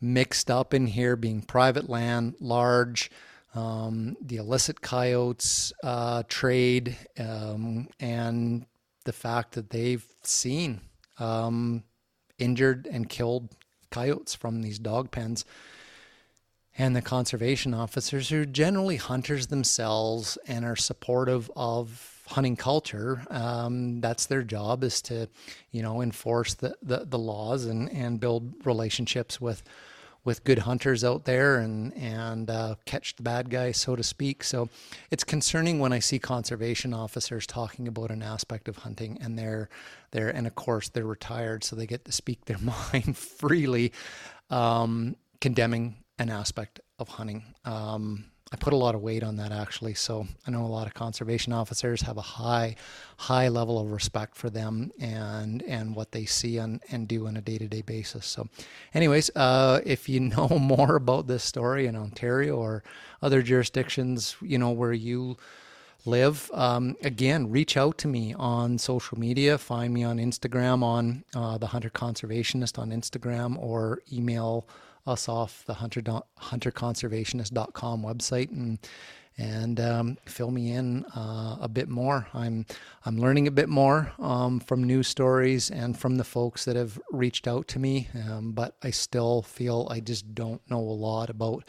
mixed 0.00 0.50
up 0.50 0.72
in 0.72 0.86
here 0.86 1.16
being 1.16 1.42
private 1.42 1.90
land, 1.90 2.36
large, 2.40 3.10
um, 3.54 4.16
the 4.20 4.36
illicit 4.36 4.80
coyotes 4.80 5.72
uh, 5.82 6.22
trade, 6.28 6.96
um, 7.18 7.88
and 7.98 8.66
the 9.04 9.12
fact 9.12 9.52
that 9.52 9.70
they've 9.70 10.04
seen 10.22 10.80
um, 11.18 11.84
injured 12.38 12.88
and 12.90 13.08
killed 13.08 13.48
coyotes 13.90 14.34
from 14.34 14.62
these 14.62 14.78
dog 14.78 15.10
pens. 15.10 15.44
And 16.78 16.96
the 16.96 17.02
conservation 17.02 17.74
officers, 17.74 18.28
who 18.28 18.42
are 18.42 18.46
generally 18.46 18.96
hunters 18.96 19.48
themselves 19.48 20.38
and 20.46 20.64
are 20.64 20.76
supportive 20.76 21.50
of 21.56 22.22
hunting 22.28 22.56
culture, 22.56 23.22
um, 23.28 24.00
that's 24.00 24.26
their 24.26 24.42
job 24.42 24.84
is 24.84 25.02
to, 25.02 25.28
you 25.72 25.82
know, 25.82 26.00
enforce 26.00 26.54
the, 26.54 26.76
the, 26.80 27.04
the 27.04 27.18
laws 27.18 27.66
and, 27.66 27.90
and 27.90 28.20
build 28.20 28.54
relationships 28.64 29.40
with 29.40 29.62
with 30.24 30.44
good 30.44 30.60
hunters 30.60 31.02
out 31.02 31.24
there 31.24 31.58
and 31.58 31.94
and 31.94 32.50
uh, 32.50 32.74
catch 32.84 33.16
the 33.16 33.22
bad 33.22 33.50
guy, 33.50 33.72
so 33.72 33.96
to 33.96 34.02
speak. 34.02 34.44
So 34.44 34.68
it's 35.10 35.24
concerning 35.24 35.78
when 35.78 35.92
I 35.92 35.98
see 35.98 36.18
conservation 36.18 36.92
officers 36.92 37.46
talking 37.46 37.88
about 37.88 38.10
an 38.10 38.22
aspect 38.22 38.68
of 38.68 38.78
hunting, 38.78 39.18
and 39.20 39.38
they're 39.38 39.68
they're 40.10 40.28
and 40.28 40.46
of 40.46 40.54
course 40.54 40.88
they're 40.88 41.06
retired, 41.06 41.64
so 41.64 41.76
they 41.76 41.86
get 41.86 42.04
to 42.04 42.12
speak 42.12 42.44
their 42.44 42.58
mind 42.92 43.16
freely, 43.16 43.92
um, 44.50 45.16
condemning 45.40 45.96
an 46.18 46.28
aspect 46.30 46.80
of 46.98 47.08
hunting. 47.08 47.54
Um, 47.64 48.29
I 48.52 48.56
put 48.56 48.72
a 48.72 48.76
lot 48.76 48.96
of 48.96 49.00
weight 49.00 49.22
on 49.22 49.36
that 49.36 49.52
actually. 49.52 49.94
So 49.94 50.26
I 50.44 50.50
know 50.50 50.64
a 50.64 50.66
lot 50.66 50.88
of 50.88 50.94
conservation 50.94 51.52
officers 51.52 52.02
have 52.02 52.16
a 52.16 52.22
high, 52.22 52.74
high 53.16 53.48
level 53.48 53.78
of 53.78 53.92
respect 53.92 54.36
for 54.36 54.50
them 54.50 54.90
and 54.98 55.62
and 55.62 55.94
what 55.94 56.10
they 56.10 56.24
see 56.24 56.58
and, 56.58 56.82
and 56.90 57.06
do 57.06 57.28
on 57.28 57.36
a 57.36 57.40
day 57.40 57.58
to 57.58 57.68
day 57.68 57.82
basis. 57.82 58.26
So, 58.26 58.48
anyways, 58.92 59.30
uh, 59.36 59.80
if 59.86 60.08
you 60.08 60.20
know 60.20 60.48
more 60.48 60.96
about 60.96 61.28
this 61.28 61.44
story 61.44 61.86
in 61.86 61.94
Ontario 61.94 62.56
or 62.56 62.82
other 63.22 63.40
jurisdictions, 63.40 64.36
you 64.40 64.58
know 64.58 64.70
where 64.70 64.92
you 64.92 65.36
live, 66.04 66.50
um, 66.54 66.96
again, 67.02 67.50
reach 67.50 67.76
out 67.76 67.98
to 67.98 68.08
me 68.08 68.34
on 68.34 68.78
social 68.78 69.18
media. 69.18 69.58
Find 69.58 69.92
me 69.92 70.04
on 70.04 70.18
Instagram 70.18 70.82
on 70.82 71.24
uh, 71.34 71.58
the 71.58 71.68
Hunter 71.68 71.90
Conservationist 71.90 72.78
on 72.78 72.90
Instagram 72.90 73.58
or 73.58 74.00
email 74.12 74.66
us 75.06 75.28
off 75.28 75.64
the 75.66 75.74
hunter 75.74 76.02
hunterconservationist.com 76.02 78.02
website 78.02 78.50
and 78.50 78.78
and 79.38 79.80
um, 79.80 80.18
fill 80.26 80.50
me 80.50 80.72
in 80.72 81.02
uh, 81.16 81.56
a 81.60 81.68
bit 81.68 81.88
more. 81.88 82.26
I'm 82.34 82.66
I'm 83.06 83.18
learning 83.18 83.48
a 83.48 83.50
bit 83.50 83.70
more 83.70 84.12
um, 84.18 84.60
from 84.60 84.84
news 84.84 85.08
stories 85.08 85.70
and 85.70 85.98
from 85.98 86.16
the 86.16 86.24
folks 86.24 86.66
that 86.66 86.76
have 86.76 87.00
reached 87.10 87.48
out 87.48 87.66
to 87.68 87.78
me, 87.78 88.08
um, 88.28 88.52
but 88.52 88.76
I 88.82 88.90
still 88.90 89.40
feel 89.42 89.88
I 89.90 90.00
just 90.00 90.34
don't 90.34 90.60
know 90.68 90.80
a 90.80 90.80
lot 90.80 91.30
about 91.30 91.64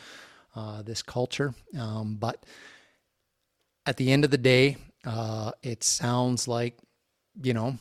uh, 0.53 0.81
this 0.81 1.01
culture. 1.01 1.53
Um, 1.79 2.15
but 2.15 2.43
at 3.85 3.97
the 3.97 4.11
end 4.11 4.25
of 4.25 4.31
the 4.31 4.37
day, 4.37 4.77
uh, 5.05 5.51
it 5.63 5.83
sounds 5.83 6.47
like 6.47 6.77
you 7.41 7.53
know 7.53 7.77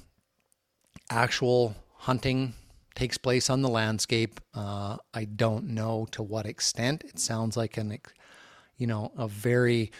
actual 1.10 1.74
hunting 1.96 2.54
takes 2.94 3.18
place 3.18 3.50
on 3.50 3.62
the 3.62 3.68
landscape. 3.68 4.40
Uh, 4.54 4.96
I 5.14 5.24
don't 5.24 5.68
know 5.68 6.06
to 6.12 6.22
what 6.22 6.46
extent. 6.46 7.04
It 7.04 7.18
sounds 7.18 7.56
like 7.56 7.76
an, 7.76 7.98
you 8.76 8.86
know, 8.86 9.12
a 9.16 9.28
very 9.28 9.92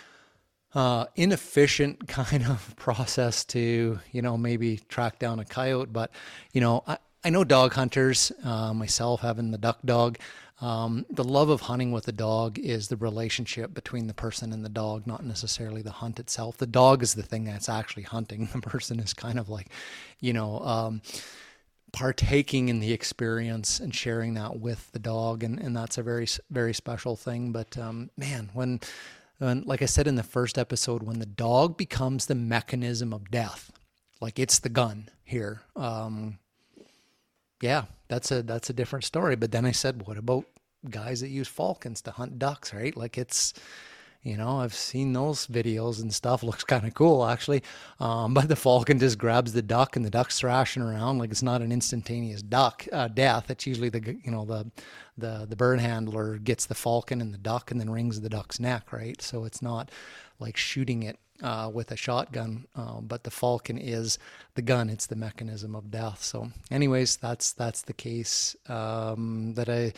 uh, 0.75 1.07
inefficient 1.17 2.09
kind 2.09 2.45
of 2.47 2.75
process 2.77 3.45
to, 3.47 3.99
you 4.13 4.23
know, 4.23 4.37
maybe 4.37 4.79
track 4.89 5.19
down 5.19 5.41
a 5.41 5.45
coyote. 5.45 5.93
But, 5.93 6.11
you 6.53 6.61
know, 6.61 6.85
I, 6.87 6.99
I 7.25 7.31
know 7.31 7.45
dog 7.45 7.75
hunters, 7.75 8.33
uh, 8.45 8.73
myself 8.73 9.21
having 9.21 9.51
the 9.51 9.59
duck 9.59 9.79
dog. 9.85 10.19
Um, 10.61 11.07
the 11.09 11.25
love 11.25 11.49
of 11.49 11.63
hunting 11.63 11.91
with 11.91 12.07
a 12.09 12.13
dog 12.13 12.59
is 12.59 12.89
the 12.89 12.97
relationship 12.97 13.73
between 13.73 14.07
the 14.07 14.15
person 14.15 14.53
and 14.53 14.65
the 14.65 14.69
dog, 14.69 15.07
not 15.07 15.25
necessarily 15.25 15.81
the 15.81 15.91
hunt 15.91 16.21
itself. 16.21 16.59
The 16.59 16.67
dog 16.67 17.03
is 17.03 17.15
the 17.15 17.23
thing 17.23 17.45
that's 17.45 17.69
actually 17.69 18.03
hunting. 18.03 18.49
The 18.61 18.61
person 18.61 19.01
is 19.01 19.15
kind 19.15 19.39
of 19.39 19.49
like, 19.49 19.69
you 20.21 20.33
know, 20.33 20.61
um, 20.61 21.03
partaking 21.93 22.69
in 22.69 22.81
the 22.81 22.93
experience 22.93 23.81
and 23.81 23.95
sharing 23.95 24.35
that 24.35 24.61
with 24.61 24.93
the 24.93 24.99
dog. 24.99 25.43
And, 25.43 25.59
and 25.59 25.75
that's 25.75 25.97
a 25.97 26.03
very, 26.03 26.27
very 26.51 26.75
special 26.75 27.17
thing. 27.17 27.53
But 27.53 27.79
um, 27.79 28.11
man, 28.17 28.51
when, 28.53 28.81
when, 29.39 29.63
like 29.63 29.83
I 29.83 29.87
said 29.87 30.07
in 30.07 30.17
the 30.17 30.23
first 30.23 30.59
episode, 30.59 31.03
when 31.03 31.21
the 31.21 31.27
dog 31.27 31.79
becomes 31.79 32.27
the 32.27 32.35
mechanism 32.35 33.15
of 33.15 33.31
death, 33.31 33.73
like 34.21 34.39
it's 34.39 34.59
the 34.59 34.69
gun 34.69 35.09
here. 35.25 35.63
Um, 35.75 36.39
yeah, 37.61 37.85
that's 38.09 38.31
a 38.31 38.43
that's 38.43 38.71
a 38.71 38.75
different 38.75 39.05
story. 39.05 39.37
But 39.37 39.53
then 39.53 39.65
I 39.65 39.73
said, 39.73 40.07
what 40.07 40.19
about 40.19 40.45
guys 40.89 41.21
that 41.21 41.29
use 41.29 41.49
falcons 41.49 42.01
to 42.03 42.11
hunt 42.11 42.39
ducks, 42.39 42.73
right? 42.73 42.97
Like 42.97 43.19
it's 43.19 43.55
you 44.23 44.37
know, 44.37 44.59
I've 44.59 44.75
seen 44.75 45.15
those 45.15 45.47
videos 45.47 46.03
and 46.03 46.13
stuff. 46.13 46.43
Looks 46.43 46.65
kind 46.65 46.87
of 46.87 46.93
cool, 46.95 47.25
actually. 47.25 47.63
Um, 48.01 48.35
but 48.35 48.49
the 48.49 48.57
falcon 48.57 48.99
just 48.99 49.19
grabs 49.19 49.53
the 49.53 49.63
duck, 49.63 49.97
and 49.97 50.05
the 50.05 50.11
duck's 50.11 50.39
thrashing 50.39 50.83
around 50.83 51.19
like 51.19 51.31
it's 51.31 51.43
not 51.43 51.63
an 51.63 51.73
instantaneous 51.73 52.43
duck 52.43 52.87
uh, 52.93 53.09
death. 53.09 53.51
It's 53.51 53.67
usually 53.67 53.89
the 53.89 54.19
you 54.23 54.31
know 54.31 54.45
the 54.45 54.71
the 55.17 55.47
the 55.49 55.57
bird 55.57 55.81
handler 55.81 56.39
gets 56.39 56.67
the 56.67 56.75
falcon 56.75 57.21
and 57.21 57.33
the 57.33 57.39
duck, 57.39 57.71
and 57.71 57.81
then 57.81 57.91
wrings 57.91 58.21
the 58.21 58.29
duck's 58.29 58.61
neck, 58.61 58.93
right? 58.93 59.21
So 59.23 59.45
it's 59.45 59.63
not 59.63 59.91
like 60.39 60.57
shooting 60.57 61.03
it 61.03 61.19
uh, 61.43 61.71
with 61.73 61.91
a 61.91 61.97
shotgun, 61.97 62.67
uh, 62.77 63.01
but 63.01 63.25
the 63.25 63.31
falcon 63.31 63.79
is 63.79 64.19
the 64.55 64.63
gun. 64.63 64.91
It's 64.91 65.07
the 65.07 65.17
mechanism 65.17 65.75
of 65.75 65.91
death. 65.91 66.23
So, 66.23 66.51
anyways, 66.71 67.17
that's 67.17 67.53
that's 67.53 67.83
the 67.83 67.93
case 67.93 68.57
um, 68.69 69.55
that 69.55 69.69
I 69.69 69.93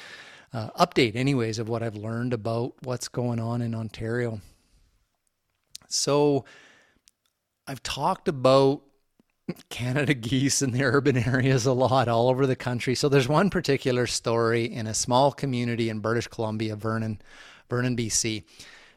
uh, 0.52 0.70
update, 0.86 1.16
anyways, 1.16 1.58
of 1.58 1.68
what 1.68 1.82
I've 1.82 1.96
learned 1.96 2.32
about 2.32 2.74
what's 2.82 3.08
going 3.08 3.40
on 3.40 3.62
in 3.62 3.74
Ontario. 3.74 4.40
So, 5.88 6.44
I've 7.66 7.82
talked 7.82 8.28
about 8.28 8.82
Canada 9.68 10.14
geese 10.14 10.62
in 10.62 10.72
the 10.72 10.82
urban 10.84 11.16
areas 11.16 11.66
a 11.66 11.72
lot 11.72 12.08
all 12.08 12.28
over 12.28 12.46
the 12.46 12.56
country. 12.56 12.94
So 12.94 13.08
there's 13.08 13.28
one 13.28 13.50
particular 13.50 14.06
story 14.06 14.64
in 14.64 14.86
a 14.86 14.94
small 14.94 15.32
community 15.32 15.88
in 15.88 16.00
British 16.00 16.28
Columbia, 16.28 16.76
Vernon, 16.76 17.20
Vernon, 17.68 17.96
BC. 17.96 18.44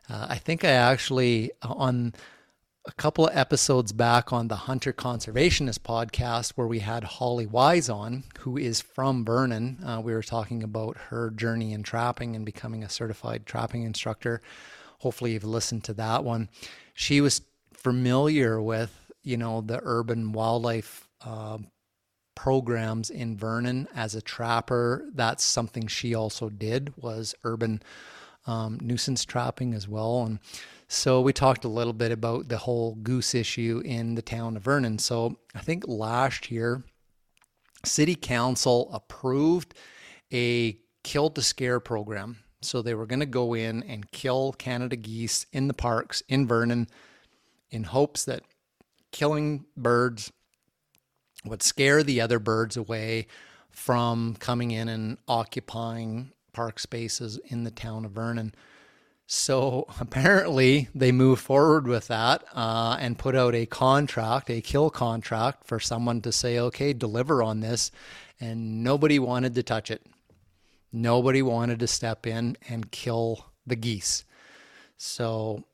Uh, 0.09 0.27
I 0.29 0.37
think 0.37 0.63
I 0.63 0.71
actually 0.71 1.51
on 1.63 2.13
a 2.87 2.91
couple 2.91 3.27
of 3.27 3.35
episodes 3.35 3.91
back 3.91 4.31
on 4.31 4.47
the 4.47 4.55
Hunter 4.55 4.93
Conservationist 4.93 5.79
podcast 5.79 6.51
where 6.51 6.67
we 6.67 6.79
had 6.79 7.03
Holly 7.03 7.47
Wise 7.47 7.89
on, 7.89 8.23
who 8.39 8.57
is 8.57 8.79
from 8.79 9.25
Vernon. 9.25 9.79
Uh, 9.83 10.01
we 10.03 10.13
were 10.13 10.21
talking 10.21 10.61
about 10.61 10.95
her 11.09 11.31
journey 11.31 11.73
in 11.73 11.81
trapping 11.81 12.35
and 12.35 12.45
becoming 12.45 12.83
a 12.83 12.89
certified 12.89 13.47
trapping 13.47 13.83
instructor. 13.83 14.39
Hopefully, 14.99 15.33
you've 15.33 15.43
listened 15.43 15.83
to 15.85 15.93
that 15.95 16.23
one. 16.23 16.47
She 16.93 17.21
was 17.21 17.41
familiar 17.73 18.61
with, 18.61 19.11
you 19.23 19.37
know, 19.37 19.61
the 19.61 19.79
urban 19.81 20.31
wildlife 20.31 21.09
uh, 21.21 21.57
programs 22.35 23.09
in 23.09 23.35
Vernon 23.35 23.87
as 23.95 24.13
a 24.13 24.21
trapper. 24.21 25.07
That's 25.11 25.43
something 25.43 25.87
she 25.87 26.13
also 26.13 26.49
did 26.49 26.93
was 26.97 27.33
urban 27.43 27.81
um, 28.45 28.77
nuisance 28.79 29.25
trapping 29.25 29.73
as 29.73 29.87
well. 29.87 30.23
And 30.23 30.39
so 30.87 31.21
we 31.21 31.33
talked 31.33 31.65
a 31.65 31.69
little 31.69 31.93
bit 31.93 32.11
about 32.11 32.47
the 32.47 32.57
whole 32.57 32.95
goose 32.95 33.33
issue 33.33 33.81
in 33.83 34.15
the 34.15 34.21
town 34.21 34.55
of 34.55 34.63
Vernon. 34.63 34.99
So 34.99 35.37
I 35.53 35.59
think 35.59 35.87
last 35.87 36.51
year, 36.51 36.83
City 37.83 38.15
Council 38.15 38.89
approved 38.93 39.73
a 40.31 40.77
kill 41.03 41.29
to 41.31 41.41
scare 41.41 41.79
program. 41.79 42.37
So 42.61 42.81
they 42.81 42.95
were 42.95 43.05
going 43.05 43.19
to 43.19 43.25
go 43.25 43.53
in 43.53 43.83
and 43.83 44.11
kill 44.11 44.53
Canada 44.53 44.95
geese 44.95 45.45
in 45.51 45.67
the 45.67 45.73
parks 45.73 46.23
in 46.27 46.47
Vernon 46.47 46.87
in 47.69 47.83
hopes 47.83 48.25
that 48.25 48.43
killing 49.11 49.65
birds 49.77 50.31
would 51.45 51.61
scare 51.61 52.03
the 52.03 52.21
other 52.21 52.39
birds 52.39 52.75
away 52.75 53.27
from 53.69 54.35
coming 54.35 54.71
in 54.71 54.87
and 54.87 55.17
occupying 55.27 56.31
park 56.53 56.79
spaces 56.79 57.39
in 57.45 57.63
the 57.63 57.71
town 57.71 58.05
of 58.05 58.11
Vernon. 58.11 58.53
So 59.27 59.87
apparently 59.99 60.89
they 60.93 61.11
moved 61.11 61.41
forward 61.41 61.87
with 61.87 62.07
that 62.07 62.43
uh, 62.53 62.97
and 62.99 63.17
put 63.17 63.35
out 63.35 63.55
a 63.55 63.65
contract, 63.65 64.49
a 64.49 64.61
kill 64.61 64.89
contract 64.89 65.65
for 65.65 65.79
someone 65.79 66.21
to 66.21 66.31
say, 66.31 66.59
okay, 66.59 66.93
deliver 66.93 67.41
on 67.41 67.59
this. 67.59 67.91
And 68.39 68.83
nobody 68.83 69.17
wanted 69.19 69.55
to 69.55 69.63
touch 69.63 69.89
it. 69.89 70.05
Nobody 70.91 71.41
wanted 71.41 71.79
to 71.79 71.87
step 71.87 72.27
in 72.27 72.57
and 72.69 72.91
kill 72.91 73.47
the 73.65 73.75
geese. 73.75 74.23
So, 74.97 75.65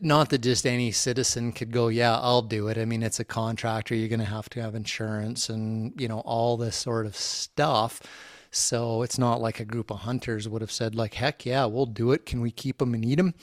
not 0.00 0.30
that 0.30 0.38
just 0.38 0.66
any 0.66 0.90
citizen 0.90 1.52
could 1.52 1.70
go, 1.70 1.88
yeah, 1.88 2.18
I'll 2.18 2.42
do 2.42 2.68
it. 2.68 2.76
I 2.76 2.84
mean, 2.84 3.02
it's 3.02 3.20
a 3.20 3.24
contractor. 3.24 3.94
You're 3.94 4.08
going 4.08 4.18
to 4.18 4.26
have 4.26 4.48
to 4.50 4.62
have 4.62 4.74
insurance 4.74 5.48
and, 5.48 5.98
you 6.00 6.08
know, 6.08 6.20
all 6.20 6.56
this 6.56 6.74
sort 6.74 7.06
of 7.06 7.14
stuff. 7.14 8.02
So 8.50 9.02
it's 9.02 9.18
not 9.18 9.40
like 9.40 9.60
a 9.60 9.64
group 9.64 9.90
of 9.90 10.00
hunters 10.00 10.48
would 10.48 10.62
have 10.62 10.72
said, 10.72 10.94
like, 10.94 11.14
heck 11.14 11.44
yeah, 11.44 11.64
we'll 11.66 11.86
do 11.86 12.12
it. 12.12 12.26
Can 12.26 12.40
we 12.40 12.50
keep 12.50 12.78
them 12.78 12.94
and 12.94 13.04
eat 13.04 13.16
them? 13.16 13.34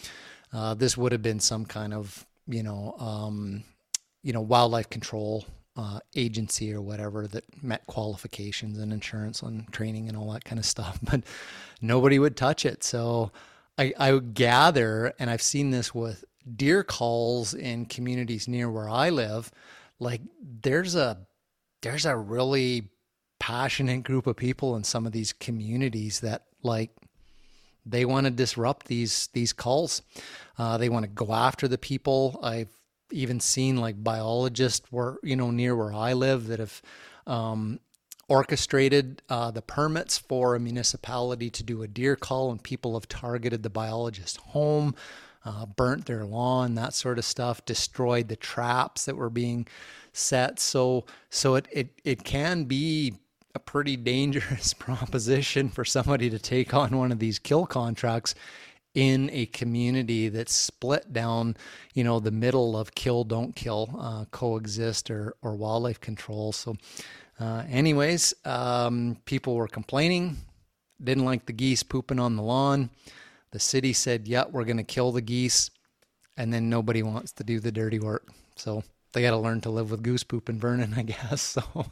Uh, 0.51 0.73
this 0.73 0.97
would 0.97 1.11
have 1.11 1.21
been 1.21 1.39
some 1.39 1.65
kind 1.65 1.93
of, 1.93 2.25
you 2.47 2.63
know, 2.63 2.95
um, 2.97 3.63
you 4.23 4.33
know, 4.33 4.41
wildlife 4.41 4.89
control 4.89 5.45
uh, 5.77 5.99
agency 6.15 6.73
or 6.73 6.81
whatever 6.81 7.27
that 7.27 7.43
met 7.61 7.85
qualifications 7.87 8.77
and 8.79 8.93
insurance 8.93 9.41
and 9.41 9.71
training 9.71 10.07
and 10.07 10.17
all 10.17 10.31
that 10.31 10.45
kind 10.45 10.59
of 10.59 10.65
stuff. 10.65 10.99
But 11.03 11.21
nobody 11.81 12.17
would 12.19 12.37
touch 12.37 12.65
it. 12.65 12.83
So 12.83 13.31
I, 13.77 13.93
I 13.99 14.17
gather, 14.19 15.13
and 15.19 15.29
I've 15.29 15.41
seen 15.41 15.71
this 15.71 15.93
with 15.93 16.23
deer 16.55 16.83
calls 16.83 17.53
in 17.53 17.85
communities 17.85 18.47
near 18.47 18.69
where 18.69 18.89
I 18.89 19.09
live, 19.09 19.51
like 19.99 20.21
there's 20.41 20.95
a 20.95 21.17
there's 21.81 22.05
a 22.05 22.15
really 22.15 22.89
passionate 23.39 24.03
group 24.03 24.27
of 24.27 24.35
people 24.35 24.75
in 24.75 24.83
some 24.83 25.05
of 25.05 25.11
these 25.11 25.33
communities 25.33 26.19
that 26.21 26.43
like 26.63 26.91
they 27.85 28.05
want 28.05 28.25
to 28.25 28.31
disrupt 28.31 28.87
these 28.87 29.29
these 29.33 29.53
calls. 29.53 30.01
Uh, 30.57 30.77
they 30.77 30.89
want 30.89 31.03
to 31.03 31.09
go 31.09 31.33
after 31.33 31.67
the 31.67 31.77
people. 31.77 32.39
I've 32.41 32.69
even 33.11 33.39
seen 33.39 33.77
like 33.77 34.03
biologists 34.03 34.91
were 34.91 35.19
you 35.23 35.35
know 35.35 35.51
near 35.51 35.75
where 35.75 35.93
I 35.93 36.13
live 36.13 36.47
that 36.47 36.59
have 36.59 36.81
um, 37.27 37.79
orchestrated 38.27 39.21
uh, 39.29 39.51
the 39.51 39.61
permits 39.61 40.17
for 40.17 40.55
a 40.55 40.59
municipality 40.59 41.49
to 41.51 41.63
do 41.63 41.83
a 41.83 41.87
deer 41.87 42.15
call, 42.15 42.51
and 42.51 42.61
people 42.61 42.95
have 42.95 43.07
targeted 43.07 43.61
the 43.61 43.69
biologist's 43.69 44.37
home, 44.37 44.95
uh, 45.43 45.65
burnt 45.65 46.07
their 46.07 46.25
lawn, 46.25 46.75
that 46.75 46.93
sort 46.93 47.19
of 47.19 47.25
stuff, 47.25 47.63
destroyed 47.65 48.27
the 48.27 48.35
traps 48.35 49.05
that 49.05 49.15
were 49.15 49.29
being 49.29 49.67
set. 50.13 50.59
So 50.59 51.05
so 51.29 51.55
it 51.55 51.67
it 51.71 51.89
it 52.03 52.23
can 52.23 52.63
be 52.63 53.13
a 53.55 53.59
pretty 53.59 53.95
dangerous 53.95 54.73
proposition 54.79 55.69
for 55.69 55.85
somebody 55.85 56.29
to 56.29 56.37
take 56.37 56.73
on 56.73 56.97
one 56.97 57.11
of 57.11 57.19
these 57.19 57.39
kill 57.39 57.65
contracts 57.65 58.35
in 58.93 59.29
a 59.33 59.45
community 59.47 60.29
that's 60.29 60.53
split 60.55 61.11
down, 61.11 61.57
you 61.93 62.03
know, 62.03 62.19
the 62.19 62.31
middle 62.31 62.77
of 62.77 62.95
kill, 62.95 63.23
don't 63.23 63.55
kill, 63.55 63.93
uh, 63.99 64.25
coexist, 64.31 65.09
or, 65.11 65.35
or 65.41 65.55
wildlife 65.55 65.99
control. 65.99 66.53
So, 66.53 66.77
uh, 67.39 67.63
anyways, 67.69 68.33
um, 68.45 69.17
people 69.25 69.55
were 69.55 69.67
complaining, 69.67 70.37
didn't 71.03 71.25
like 71.25 71.45
the 71.45 71.53
geese 71.53 71.83
pooping 71.83 72.19
on 72.19 72.37
the 72.37 72.43
lawn. 72.43 72.89
The 73.51 73.59
city 73.59 73.91
said, 73.91 74.27
yeah, 74.27 74.45
we're 74.49 74.63
going 74.63 74.77
to 74.77 74.83
kill 74.83 75.11
the 75.11 75.21
geese. 75.21 75.71
And 76.37 76.53
then 76.53 76.69
nobody 76.69 77.03
wants 77.03 77.31
to 77.33 77.43
do 77.43 77.59
the 77.59 77.71
dirty 77.71 77.99
work. 77.99 78.27
So 78.55 78.83
they 79.13 79.21
got 79.21 79.31
to 79.31 79.37
learn 79.37 79.61
to 79.61 79.69
live 79.69 79.91
with 79.91 80.03
goose 80.03 80.23
poop 80.23 80.49
in 80.49 80.59
Vernon, 80.59 80.93
I 80.95 81.03
guess. 81.03 81.57
So, 81.75 81.85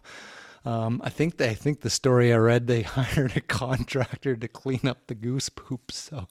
um, 0.65 1.01
I 1.03 1.09
think 1.09 1.37
they, 1.37 1.49
I 1.49 1.53
think 1.53 1.81
the 1.81 1.89
story 1.89 2.33
I 2.33 2.37
read 2.37 2.67
they 2.67 2.81
hired 2.83 3.35
a 3.35 3.41
contractor 3.41 4.35
to 4.35 4.47
clean 4.47 4.87
up 4.87 5.07
the 5.07 5.15
goose 5.15 5.49
poop, 5.49 5.91
so 5.91 6.27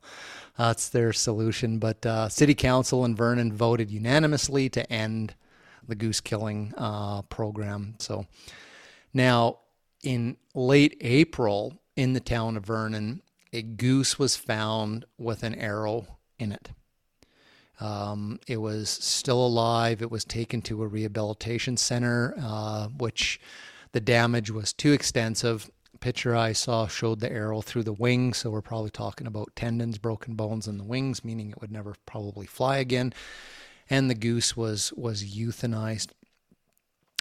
that's 0.57 0.89
their 0.89 1.13
solution. 1.13 1.79
But 1.79 2.05
uh, 2.07 2.29
City 2.29 2.55
Council 2.55 3.05
in 3.05 3.15
Vernon 3.15 3.53
voted 3.53 3.91
unanimously 3.91 4.69
to 4.71 4.91
end 4.91 5.35
the 5.87 5.95
goose 5.95 6.21
killing 6.21 6.73
uh, 6.77 7.23
program. 7.23 7.97
So 7.99 8.27
now, 9.13 9.59
in 10.03 10.37
late 10.55 10.97
April, 11.01 11.75
in 11.97 12.13
the 12.13 12.21
town 12.21 12.57
of 12.57 12.65
Vernon, 12.65 13.23
a 13.53 13.63
goose 13.63 14.19
was 14.19 14.37
found 14.37 15.05
with 15.19 15.43
an 15.43 15.55
arrow 15.57 16.07
in 16.39 16.53
it. 16.53 16.71
Um, 17.81 18.39
it 18.47 18.59
was 18.59 18.89
still 18.89 19.45
alive. 19.45 20.03
It 20.03 20.11
was 20.11 20.25
taken 20.25 20.63
to 20.63 20.83
a 20.83 20.87
rehabilitation 20.87 21.77
center, 21.77 22.35
uh, 22.41 22.89
which 22.89 23.41
the 23.93 24.01
damage 24.01 24.51
was 24.51 24.73
too 24.73 24.93
extensive. 24.93 25.71
picture 26.01 26.35
I 26.35 26.53
saw 26.53 26.89
showed 26.89 27.21
the 27.21 27.31
arrow 27.31 27.61
through 27.61 27.85
the 27.85 27.93
wing, 27.93 28.33
so 28.33 28.51
we're 28.51 28.61
probably 28.61 28.91
talking 28.91 29.27
about 29.27 29.55
tendons, 29.55 29.99
broken 29.99 30.35
bones 30.35 30.67
in 30.67 30.79
the 30.79 30.85
wings, 30.85 31.25
meaning 31.25 31.51
it 31.51 31.61
would 31.61 31.71
never 31.71 31.95
probably 32.07 32.47
fly 32.47 32.79
again. 32.79 33.13
And 33.89 34.11
the 34.11 34.15
goose 34.15 34.57
was 34.57 34.93
was 34.95 35.23
euthanized. 35.23 36.09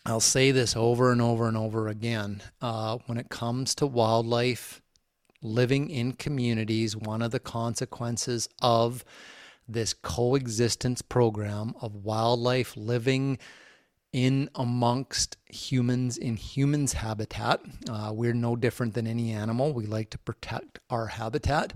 I'll 0.06 0.20
say 0.20 0.50
this 0.50 0.76
over 0.76 1.12
and 1.12 1.22
over 1.22 1.48
and 1.48 1.56
over 1.56 1.88
again. 1.88 2.42
Uh, 2.60 2.98
when 3.06 3.20
it 3.20 3.30
comes 3.30 3.76
to 3.76 3.86
wildlife 3.86 4.82
living 5.44 5.90
in 5.90 6.14
communities, 6.14 6.96
one 6.96 7.22
of 7.22 7.32
the 7.32 7.40
consequences 7.40 8.50
of 8.62 9.04
this 9.68 9.94
coexistence 9.94 11.02
program 11.02 11.74
of 11.82 11.96
wildlife 11.96 12.76
living 12.76 13.38
in 14.14 14.50
amongst 14.56 15.38
humans 15.46 16.18
in 16.18 16.36
humans' 16.36 16.94
habitat. 16.94 17.62
Uh, 17.90 18.12
we're 18.14 18.34
no 18.34 18.56
different 18.56 18.94
than 18.94 19.08
any 19.08 19.32
animal. 19.32 19.74
We 19.74 19.86
like 19.86 20.10
to 20.12 20.18
protect 20.18 20.80
our 20.90 21.08
habitat. 21.08 21.74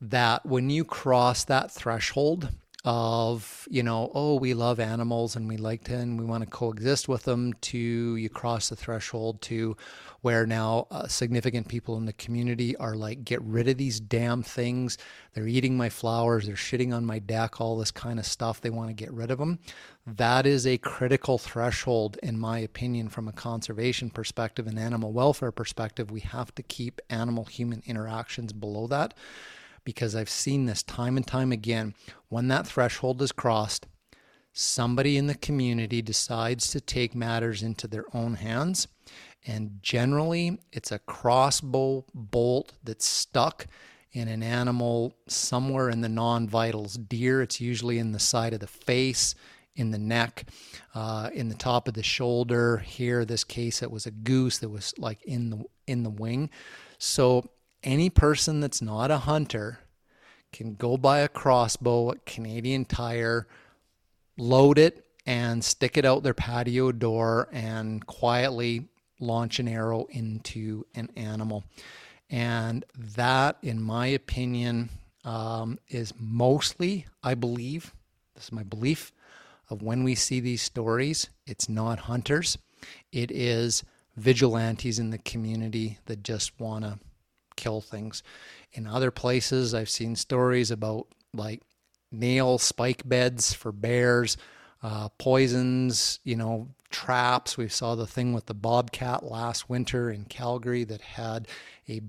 That 0.00 0.44
when 0.44 0.70
you 0.70 0.84
cross 0.84 1.44
that 1.44 1.70
threshold 1.70 2.50
of 2.84 3.68
you 3.70 3.82
know 3.82 4.10
oh 4.12 4.34
we 4.34 4.54
love 4.54 4.80
animals 4.80 5.36
and 5.36 5.46
we 5.46 5.56
like 5.56 5.84
to 5.84 5.94
and 5.94 6.18
we 6.18 6.24
want 6.24 6.42
to 6.42 6.50
coexist 6.50 7.08
with 7.08 7.22
them 7.22 7.52
to 7.60 7.78
you 7.78 8.28
cross 8.28 8.68
the 8.68 8.74
threshold 8.74 9.40
to 9.40 9.76
where 10.22 10.46
now 10.46 10.86
uh, 10.90 11.06
significant 11.06 11.68
people 11.68 11.96
in 11.96 12.06
the 12.06 12.12
community 12.14 12.76
are 12.76 12.94
like 12.94 13.24
get 13.24 13.42
rid 13.42 13.68
of 13.68 13.76
these 13.76 13.98
damn 13.98 14.42
things. 14.42 14.96
They're 15.34 15.48
eating 15.48 15.76
my 15.76 15.88
flowers. 15.88 16.46
They're 16.46 16.54
shitting 16.54 16.94
on 16.94 17.04
my 17.04 17.18
deck. 17.18 17.60
All 17.60 17.76
this 17.76 17.90
kind 17.90 18.20
of 18.20 18.26
stuff. 18.26 18.60
They 18.60 18.70
want 18.70 18.88
to 18.88 18.94
get 18.94 19.12
rid 19.12 19.32
of 19.32 19.38
them 19.38 19.58
that 20.06 20.46
is 20.46 20.66
a 20.66 20.78
critical 20.78 21.38
threshold 21.38 22.18
in 22.22 22.38
my 22.38 22.58
opinion 22.58 23.08
from 23.08 23.28
a 23.28 23.32
conservation 23.32 24.10
perspective 24.10 24.66
and 24.66 24.78
animal 24.78 25.12
welfare 25.12 25.52
perspective. 25.52 26.10
We 26.10 26.20
have 26.20 26.54
to 26.56 26.62
keep 26.62 27.00
animal 27.08 27.44
human 27.44 27.82
interactions 27.86 28.52
below 28.52 28.88
that 28.88 29.14
because 29.84 30.14
I've 30.14 30.30
seen 30.30 30.66
this 30.66 30.82
time 30.82 31.16
and 31.16 31.26
time 31.26 31.52
again. 31.52 31.94
When 32.28 32.48
that 32.48 32.66
threshold 32.66 33.20
is 33.22 33.32
crossed, 33.32 33.86
somebody 34.52 35.16
in 35.16 35.26
the 35.26 35.34
community 35.34 36.02
decides 36.02 36.68
to 36.68 36.80
take 36.80 37.14
matters 37.14 37.62
into 37.62 37.88
their 37.88 38.04
own 38.14 38.34
hands. 38.34 38.88
And 39.46 39.78
generally, 39.82 40.60
it's 40.72 40.92
a 40.92 41.00
crossbow 41.00 42.04
bolt 42.14 42.74
that's 42.84 43.06
stuck 43.06 43.66
in 44.12 44.28
an 44.28 44.42
animal 44.42 45.16
somewhere 45.26 45.88
in 45.88 46.00
the 46.00 46.08
non 46.08 46.48
vitals. 46.48 46.94
Deer, 46.94 47.42
it's 47.42 47.60
usually 47.60 47.98
in 47.98 48.12
the 48.12 48.20
side 48.20 48.52
of 48.52 48.60
the 48.60 48.66
face, 48.66 49.34
in 49.74 49.90
the 49.90 49.98
neck, 49.98 50.44
uh, 50.94 51.30
in 51.32 51.48
the 51.48 51.54
top 51.54 51.88
of 51.88 51.94
the 51.94 52.02
shoulder. 52.02 52.78
Here, 52.78 53.24
this 53.24 53.42
case, 53.42 53.82
it 53.82 53.90
was 53.90 54.06
a 54.06 54.10
goose 54.10 54.58
that 54.58 54.68
was 54.68 54.94
like 54.98 55.22
in 55.24 55.50
the 55.50 55.64
in 55.86 56.02
the 56.02 56.10
wing. 56.10 56.50
So 56.98 57.50
any 57.82 58.10
person 58.10 58.60
that's 58.60 58.82
not 58.82 59.10
a 59.10 59.18
hunter 59.18 59.80
can 60.52 60.74
go 60.74 60.96
buy 60.96 61.20
a 61.20 61.28
crossbow 61.28 62.12
at 62.12 62.26
Canadian 62.26 62.84
Tire, 62.84 63.46
load 64.36 64.78
it, 64.78 65.06
and 65.24 65.64
stick 65.64 65.96
it 65.96 66.04
out 66.04 66.22
their 66.22 66.34
patio 66.34 66.92
door 66.92 67.48
and 67.52 68.04
quietly 68.06 68.88
launch 69.20 69.58
an 69.58 69.68
arrow 69.68 70.06
into 70.10 70.84
an 70.94 71.08
animal. 71.16 71.64
And 72.28 72.84
that, 72.96 73.58
in 73.62 73.80
my 73.80 74.06
opinion, 74.06 74.90
um, 75.24 75.78
is 75.88 76.12
mostly, 76.18 77.06
I 77.22 77.34
believe, 77.34 77.94
this 78.34 78.44
is 78.44 78.52
my 78.52 78.62
belief, 78.62 79.12
of 79.70 79.82
when 79.82 80.02
we 80.02 80.14
see 80.14 80.40
these 80.40 80.62
stories, 80.62 81.28
it's 81.46 81.68
not 81.68 82.00
hunters, 82.00 82.58
it 83.12 83.30
is 83.30 83.84
vigilantes 84.16 84.98
in 84.98 85.10
the 85.10 85.18
community 85.18 85.98
that 86.06 86.22
just 86.22 86.58
want 86.58 86.84
to 86.84 86.98
kill 87.62 87.80
things. 87.80 88.22
In 88.72 88.86
other 88.86 89.10
places, 89.10 89.72
I've 89.72 89.88
seen 89.88 90.16
stories 90.16 90.70
about 90.70 91.06
like 91.32 91.62
nail 92.10 92.58
spike 92.58 93.08
beds 93.08 93.52
for 93.52 93.70
bears, 93.70 94.36
uh, 94.82 95.08
poisons, 95.10 96.18
you 96.24 96.36
know, 96.36 96.68
traps. 96.90 97.56
We 97.56 97.68
saw 97.68 97.94
the 97.94 98.06
thing 98.06 98.32
with 98.32 98.46
the 98.46 98.54
bobcat 98.54 99.22
last 99.24 99.70
winter 99.70 100.10
in 100.10 100.24
Calgary 100.24 100.84
that 100.84 101.00
had 101.00 101.46
a 101.88 102.02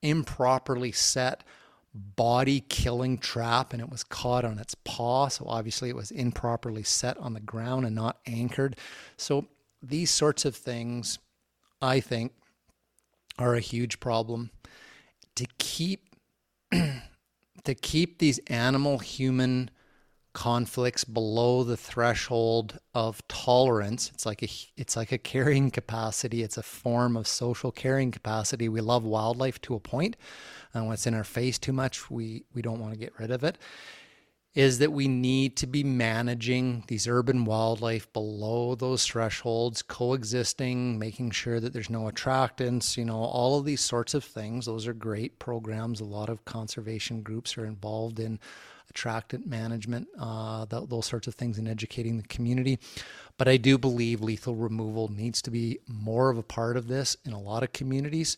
improperly 0.00 0.92
set 0.92 1.44
body 1.92 2.60
killing 2.60 3.18
trap 3.18 3.72
and 3.72 3.82
it 3.82 3.90
was 3.90 4.04
caught 4.04 4.44
on 4.44 4.58
its 4.58 4.74
paw. 4.84 5.28
So 5.28 5.44
obviously 5.46 5.90
it 5.90 5.96
was 5.96 6.10
improperly 6.10 6.84
set 6.84 7.18
on 7.18 7.34
the 7.34 7.40
ground 7.40 7.84
and 7.84 7.94
not 7.94 8.18
anchored. 8.26 8.76
So 9.16 9.46
these 9.82 10.10
sorts 10.10 10.44
of 10.44 10.56
things, 10.56 11.18
I 11.82 12.00
think, 12.00 12.32
are 13.38 13.54
a 13.54 13.60
huge 13.60 14.00
problem. 14.00 14.50
To 15.36 15.46
keep 15.58 16.14
to 17.64 17.74
keep 17.74 18.18
these 18.18 18.38
animal 18.48 18.98
human 18.98 19.70
conflicts 20.34 21.04
below 21.04 21.64
the 21.64 21.76
threshold 21.76 22.78
of 22.94 23.26
tolerance 23.26 24.10
it's 24.14 24.24
like 24.24 24.42
a 24.42 24.48
it's 24.76 24.94
like 24.94 25.10
a 25.10 25.18
carrying 25.18 25.68
capacity 25.70 26.42
it's 26.42 26.58
a 26.58 26.62
form 26.62 27.16
of 27.16 27.26
social 27.26 27.72
carrying 27.72 28.10
capacity. 28.10 28.68
We 28.68 28.80
love 28.80 29.02
wildlife 29.04 29.60
to 29.62 29.74
a 29.74 29.80
point. 29.80 30.16
And 30.74 30.84
when 30.86 30.94
it's 30.94 31.06
in 31.06 31.14
our 31.14 31.24
face 31.24 31.58
too 31.58 31.72
much 31.72 32.10
we 32.10 32.44
we 32.54 32.62
don't 32.62 32.80
want 32.80 32.92
to 32.92 32.98
get 32.98 33.18
rid 33.18 33.30
of 33.30 33.42
it 33.42 33.58
is 34.58 34.80
that 34.80 34.90
we 34.90 35.06
need 35.06 35.54
to 35.54 35.68
be 35.68 35.84
managing 35.84 36.82
these 36.88 37.06
urban 37.06 37.44
wildlife 37.44 38.12
below 38.12 38.74
those 38.74 39.06
thresholds, 39.06 39.82
coexisting, 39.82 40.98
making 40.98 41.30
sure 41.30 41.60
that 41.60 41.72
there's 41.72 41.88
no 41.88 42.10
attractants, 42.10 42.96
you 42.96 43.04
know, 43.04 43.18
all 43.18 43.56
of 43.56 43.64
these 43.64 43.80
sorts 43.80 44.14
of 44.14 44.24
things. 44.24 44.66
Those 44.66 44.88
are 44.88 44.92
great 44.92 45.38
programs. 45.38 46.00
A 46.00 46.04
lot 46.04 46.28
of 46.28 46.44
conservation 46.44 47.22
groups 47.22 47.56
are 47.56 47.66
involved 47.66 48.18
in 48.18 48.40
attractant 48.90 49.46
management, 49.46 50.08
uh, 50.18 50.66
th- 50.66 50.88
those 50.88 51.06
sorts 51.06 51.28
of 51.28 51.36
things, 51.36 51.56
and 51.56 51.68
educating 51.68 52.16
the 52.16 52.26
community. 52.26 52.80
But 53.36 53.46
I 53.46 53.58
do 53.58 53.78
believe 53.78 54.22
lethal 54.22 54.56
removal 54.56 55.06
needs 55.06 55.40
to 55.42 55.52
be 55.52 55.78
more 55.86 56.30
of 56.30 56.36
a 56.36 56.42
part 56.42 56.76
of 56.76 56.88
this 56.88 57.16
in 57.24 57.32
a 57.32 57.40
lot 57.40 57.62
of 57.62 57.72
communities 57.72 58.36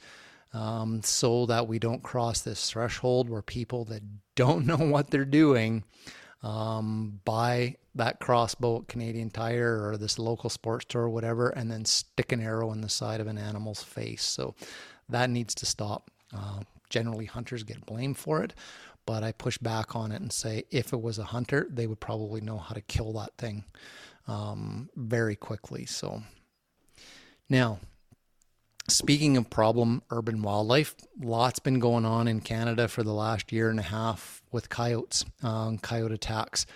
um, 0.53 1.03
so 1.03 1.47
that 1.47 1.69
we 1.69 1.79
don't 1.79 2.03
cross 2.03 2.41
this 2.41 2.71
threshold 2.71 3.29
where 3.29 3.43
people 3.43 3.85
that 3.87 4.03
don't 4.35 4.67
know 4.67 4.77
what 4.77 5.11
they're 5.11 5.25
doing 5.25 5.85
um, 6.43 7.21
buy 7.25 7.77
that 7.95 8.21
crossbow 8.21 8.81
at 8.81 8.89
Canadian 8.89 9.31
Tire 9.31 9.87
or 9.87 9.97
this 9.97 10.19
local 10.19 10.51
sports 10.51 10.85
store 10.85 11.03
or 11.03 11.11
whatever, 11.11 11.51
and 11.51 11.71
then 11.71 11.85
stick 11.85 12.33
an 12.33 12.41
arrow 12.41 12.73
in 12.73 12.81
the 12.81 12.89
side 12.89 13.21
of 13.21 13.27
an 13.27 13.39
animal's 13.39 13.83
face. 13.83 14.25
So 14.25 14.55
that 15.09 15.31
needs 15.31 15.55
to 15.57 15.67
stop. 15.67 16.11
Uh, 16.35 16.61
generally, 16.89 17.27
hunters 17.27 17.63
get 17.63 17.85
blamed 17.85 18.17
for 18.17 18.43
it, 18.43 18.55
but 19.07 19.23
I 19.23 19.33
push 19.33 19.59
back 19.59 19.95
on 19.95 20.13
it 20.13 20.21
and 20.21 20.33
say 20.33 20.65
if 20.71 20.93
it 20.93 21.03
was 21.03 21.19
a 21.19 21.25
hunter, 21.25 21.67
they 21.71 21.87
would 21.87 22.01
probably 22.01 22.41
know 22.41 22.59
how 22.59 22.75
to 22.75 22.81
kill 22.81 23.13
that 23.15 23.37
thing 23.37 23.65
um, 24.29 24.89
very 24.97 25.37
quickly. 25.37 25.85
So 25.85 26.23
now, 27.49 27.81
Speaking 28.91 29.37
of 29.37 29.49
problem 29.49 30.03
urban 30.11 30.43
wildlife, 30.43 30.97
lots 31.21 31.61
been 31.61 31.79
going 31.79 32.05
on 32.05 32.27
in 32.27 32.41
Canada 32.41 32.89
for 32.89 33.05
the 33.05 33.13
last 33.13 33.53
year 33.53 33.71
and 33.71 33.79
a 33.79 33.85
half 33.85 34.43
with 34.51 34.69
coyotes, 34.69 35.25
um, 35.45 35.79
coyote 35.79 36.13
attacks. 36.13 36.67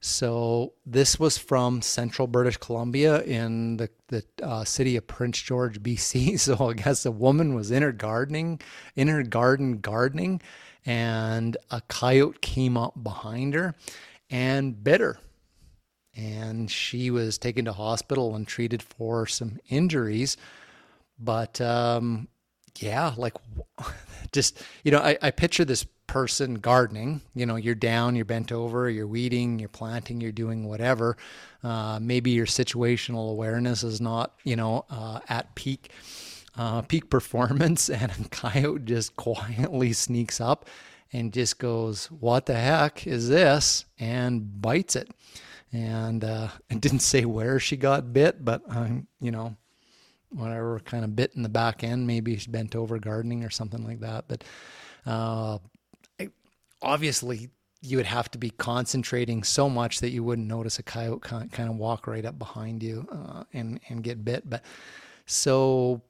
So 0.00 0.72
this 0.84 1.20
was 1.20 1.38
from 1.38 1.80
central 1.80 2.26
British 2.26 2.56
Columbia 2.56 3.22
in 3.22 3.76
the, 3.76 3.88
the 4.08 4.24
uh, 4.42 4.64
city 4.64 4.96
of 4.96 5.06
Prince 5.06 5.40
George, 5.40 5.80
BC. 5.80 6.40
So 6.40 6.70
I 6.70 6.72
guess 6.72 7.06
a 7.06 7.12
woman 7.12 7.54
was 7.54 7.70
in 7.70 7.82
her 7.82 7.92
gardening, 7.92 8.60
in 8.96 9.06
her 9.06 9.22
garden 9.22 9.78
gardening, 9.78 10.40
and 10.84 11.56
a 11.70 11.82
coyote 11.82 12.38
came 12.40 12.76
up 12.76 13.00
behind 13.00 13.54
her 13.54 13.76
and 14.28 14.82
bit 14.82 15.00
her. 15.00 15.18
And 16.16 16.68
she 16.68 17.10
was 17.10 17.38
taken 17.38 17.66
to 17.66 17.72
hospital 17.72 18.34
and 18.34 18.48
treated 18.48 18.82
for 18.82 19.26
some 19.26 19.60
injuries. 19.68 20.36
But 21.20 21.60
um, 21.60 22.28
yeah, 22.78 23.12
like 23.16 23.34
just, 24.32 24.62
you 24.84 24.92
know, 24.92 24.98
I, 24.98 25.18
I 25.22 25.30
picture 25.30 25.64
this 25.64 25.86
person 26.06 26.56
gardening. 26.56 27.20
You 27.34 27.46
know, 27.46 27.56
you're 27.56 27.74
down, 27.74 28.16
you're 28.16 28.24
bent 28.24 28.50
over, 28.50 28.90
you're 28.90 29.06
weeding, 29.06 29.58
you're 29.58 29.68
planting, 29.68 30.20
you're 30.20 30.32
doing 30.32 30.66
whatever. 30.66 31.16
Uh, 31.62 31.98
maybe 32.00 32.30
your 32.30 32.46
situational 32.46 33.30
awareness 33.30 33.84
is 33.84 34.00
not, 34.00 34.34
you 34.44 34.56
know, 34.56 34.84
uh, 34.90 35.20
at 35.28 35.54
peak. 35.54 35.90
Uh, 36.56 36.82
peak 36.82 37.08
performance, 37.08 37.88
and 37.88 38.10
a 38.10 38.28
coyote 38.28 38.84
just 38.84 39.14
quietly 39.14 39.92
sneaks 39.92 40.40
up 40.40 40.68
and 41.12 41.32
just 41.32 41.60
goes, 41.60 42.06
"What 42.06 42.46
the 42.46 42.56
heck 42.56 43.06
is 43.06 43.28
this?" 43.28 43.84
and 44.00 44.60
bites 44.60 44.96
it. 44.96 45.08
And 45.72 46.24
uh, 46.24 46.48
it 46.70 46.80
didn't 46.80 47.00
say 47.00 47.24
where 47.24 47.60
she 47.60 47.76
got 47.76 48.12
bit, 48.12 48.44
but 48.44 48.62
um, 48.66 49.06
you 49.20 49.30
know, 49.30 49.56
whatever 50.30 50.80
kind 50.80 51.04
of 51.04 51.16
bit 51.16 51.32
in 51.34 51.42
the 51.42 51.48
back 51.48 51.84
end. 51.84 52.06
Maybe 52.06 52.34
she's 52.34 52.46
bent 52.46 52.74
over 52.76 52.98
gardening 52.98 53.44
or 53.44 53.50
something 53.50 53.84
like 53.84 54.00
that. 54.00 54.26
But 54.28 54.44
uh, 55.06 55.58
obviously, 56.82 57.50
you 57.82 57.96
would 57.96 58.06
have 58.06 58.30
to 58.32 58.38
be 58.38 58.50
concentrating 58.50 59.42
so 59.42 59.70
much 59.70 60.00
that 60.00 60.10
you 60.10 60.22
wouldn't 60.22 60.48
notice 60.48 60.78
a 60.78 60.82
coyote 60.82 61.22
kind 61.22 61.50
of 61.68 61.76
walk 61.76 62.06
right 62.06 62.24
up 62.24 62.38
behind 62.38 62.82
you 62.82 63.06
uh, 63.10 63.44
and 63.52 63.80
and 63.88 64.02
get 64.02 64.24
bit. 64.24 64.48
But 64.48 64.64
so 65.26 66.02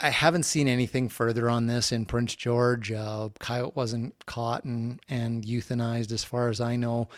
I 0.00 0.10
haven't 0.10 0.44
seen 0.44 0.68
anything 0.68 1.08
further 1.08 1.48
on 1.48 1.66
this 1.66 1.92
in 1.92 2.06
Prince 2.06 2.34
George. 2.34 2.92
Uh, 2.92 3.30
coyote 3.40 3.74
wasn't 3.74 4.14
caught 4.26 4.64
and, 4.64 5.00
and 5.08 5.44
euthanized, 5.44 6.12
as 6.12 6.24
far 6.24 6.48
as 6.48 6.60
I 6.60 6.76
know, 6.76 7.08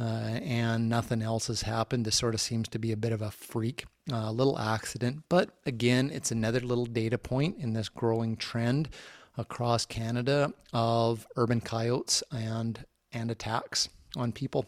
uh, 0.00 0.38
and 0.42 0.88
nothing 0.88 1.22
else 1.22 1.46
has 1.46 1.62
happened. 1.62 2.04
This 2.04 2.16
sort 2.16 2.34
of 2.34 2.40
seems 2.40 2.68
to 2.68 2.78
be 2.78 2.92
a 2.92 2.96
bit 2.96 3.12
of 3.12 3.22
a 3.22 3.30
freak, 3.30 3.84
a 4.10 4.14
uh, 4.14 4.32
little 4.32 4.58
accident. 4.58 5.24
But 5.28 5.50
again, 5.66 6.10
it's 6.12 6.30
another 6.30 6.60
little 6.60 6.86
data 6.86 7.18
point 7.18 7.58
in 7.58 7.72
this 7.72 7.88
growing 7.88 8.36
trend 8.36 8.88
across 9.36 9.86
Canada 9.86 10.52
of 10.72 11.26
urban 11.36 11.60
coyotes 11.60 12.22
and 12.32 12.84
and 13.12 13.30
attacks 13.30 13.88
on 14.16 14.32
people. 14.32 14.66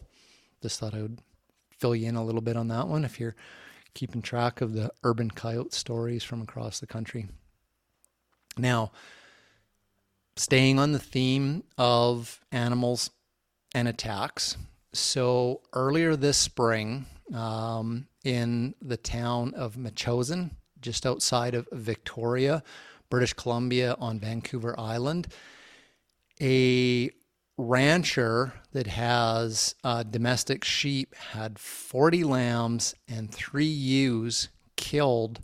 Just 0.61 0.79
thought 0.79 0.93
I 0.93 1.01
would 1.01 1.19
fill 1.71 1.95
you 1.95 2.07
in 2.07 2.15
a 2.15 2.23
little 2.23 2.41
bit 2.41 2.57
on 2.57 2.67
that 2.69 2.87
one 2.87 3.03
if 3.03 3.19
you're 3.19 3.35
keeping 3.93 4.21
track 4.21 4.61
of 4.61 4.73
the 4.73 4.91
urban 5.03 5.31
coyote 5.31 5.73
stories 5.73 6.23
from 6.23 6.41
across 6.41 6.79
the 6.79 6.87
country. 6.87 7.27
Now, 8.57 8.91
staying 10.35 10.79
on 10.79 10.91
the 10.91 10.99
theme 10.99 11.63
of 11.77 12.39
animals 12.51 13.09
and 13.73 13.87
attacks. 13.87 14.57
So 14.95 15.61
earlier 15.73 16.15
this 16.15 16.37
spring, 16.37 17.05
um, 17.33 18.07
in 18.23 18.75
the 18.81 18.97
town 18.97 19.53
of 19.53 19.75
Metchosin, 19.75 20.51
just 20.79 21.05
outside 21.05 21.53
of 21.53 21.67
Victoria, 21.71 22.63
British 23.09 23.33
Columbia, 23.33 23.95
on 23.99 24.19
Vancouver 24.19 24.79
Island, 24.79 25.27
a 26.41 27.11
rancher 27.57 28.53
that 28.71 28.87
has 28.87 29.75
uh, 29.83 30.03
domestic 30.03 30.63
sheep 30.63 31.13
had 31.15 31.59
40 31.59 32.23
lambs 32.23 32.95
and 33.07 33.33
three 33.33 33.65
ewes 33.65 34.49
killed 34.75 35.41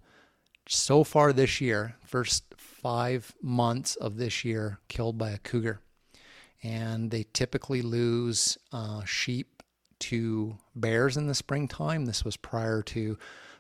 so 0.68 1.04
far 1.04 1.34
this 1.34 1.60
year, 1.60 1.96
first 2.06 2.44
five 2.58 3.34
months 3.42 3.96
of 3.98 4.18
this 4.18 4.46
year, 4.46 4.80
killed 4.88 5.18
by 5.18 5.32
a 5.32 5.38
cougar. 5.38 5.82
And 6.64 7.10
they 7.10 7.26
typically 7.34 7.82
lose 7.82 8.58
uh, 8.72 9.04
sheep 9.04 9.64
to 10.00 10.58
bears 10.76 11.18
in 11.18 11.28
the 11.28 11.36
springtime. 11.36 12.06
This 12.06 12.24
was 12.24 12.38
prior 12.38 12.82
to 12.84 13.18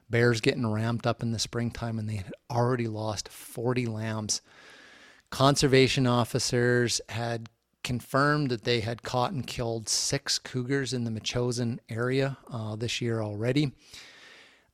bears 0.09 0.41
getting 0.41 0.69
ramped 0.69 1.07
up 1.07 1.23
in 1.23 1.31
the 1.31 1.39
springtime, 1.39 1.97
and 1.97 2.07
they 2.07 2.17
had 2.17 2.33
already 2.49 2.87
lost 2.87 3.29
40 3.29 3.85
lambs. 3.87 4.41
Conservation 5.29 6.05
officers 6.05 6.99
had 7.09 7.47
confirmed 7.83 8.49
that 8.49 8.63
they 8.63 8.81
had 8.81 9.01
caught 9.01 9.31
and 9.31 9.47
killed 9.47 9.89
six 9.89 10.37
cougars 10.37 10.93
in 10.93 11.03
the 11.03 11.11
Metchosin 11.11 11.79
area 11.89 12.37
uh, 12.51 12.75
this 12.75 13.01
year 13.01 13.21
already. 13.21 13.71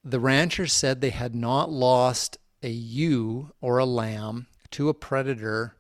The 0.04 0.20
ranchers 0.20 0.74
said 0.74 1.00
they 1.00 1.12
had 1.12 1.36
not 1.36 1.70
lost 1.70 2.38
a 2.64 2.70
ewe 2.70 3.52
or 3.62 3.78
a 3.78 3.86
lamb 3.86 4.48
to 4.72 4.90
a 4.90 4.94
predator 4.94 5.77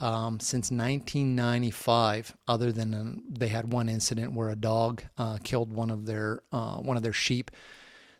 um, 0.00 0.40
since 0.40 0.70
1995. 0.70 2.36
Other 2.46 2.72
than 2.72 2.94
um, 2.94 3.22
they 3.28 3.48
had 3.48 3.72
one 3.72 3.88
incident 3.88 4.32
where 4.32 4.50
a 4.50 4.56
dog 4.56 5.02
uh, 5.16 5.38
killed 5.42 5.72
one 5.72 5.90
of 5.90 6.06
their 6.06 6.42
uh, 6.52 6.76
one 6.76 6.96
of 6.96 7.02
their 7.02 7.12
sheep 7.12 7.50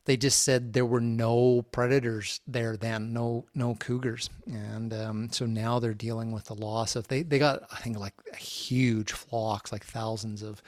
they 0.08 0.16
just 0.16 0.42
said 0.42 0.72
there 0.72 0.86
were 0.86 1.02
no 1.02 1.60
predators 1.70 2.40
there 2.46 2.78
then, 2.78 3.12
no 3.12 3.44
no 3.54 3.74
cougars, 3.74 4.30
and 4.46 4.94
um, 4.94 5.28
so 5.30 5.44
now 5.44 5.78
they're 5.78 5.92
dealing 5.92 6.32
with 6.32 6.46
the 6.46 6.54
loss 6.54 6.96
of 6.96 7.08
they 7.08 7.22
they 7.22 7.38
got 7.38 7.64
I 7.70 7.76
think 7.76 7.98
like 7.98 8.14
huge 8.34 9.12
flocks, 9.12 9.70
like 9.70 9.84
thousands 9.84 10.42
of 10.42 10.62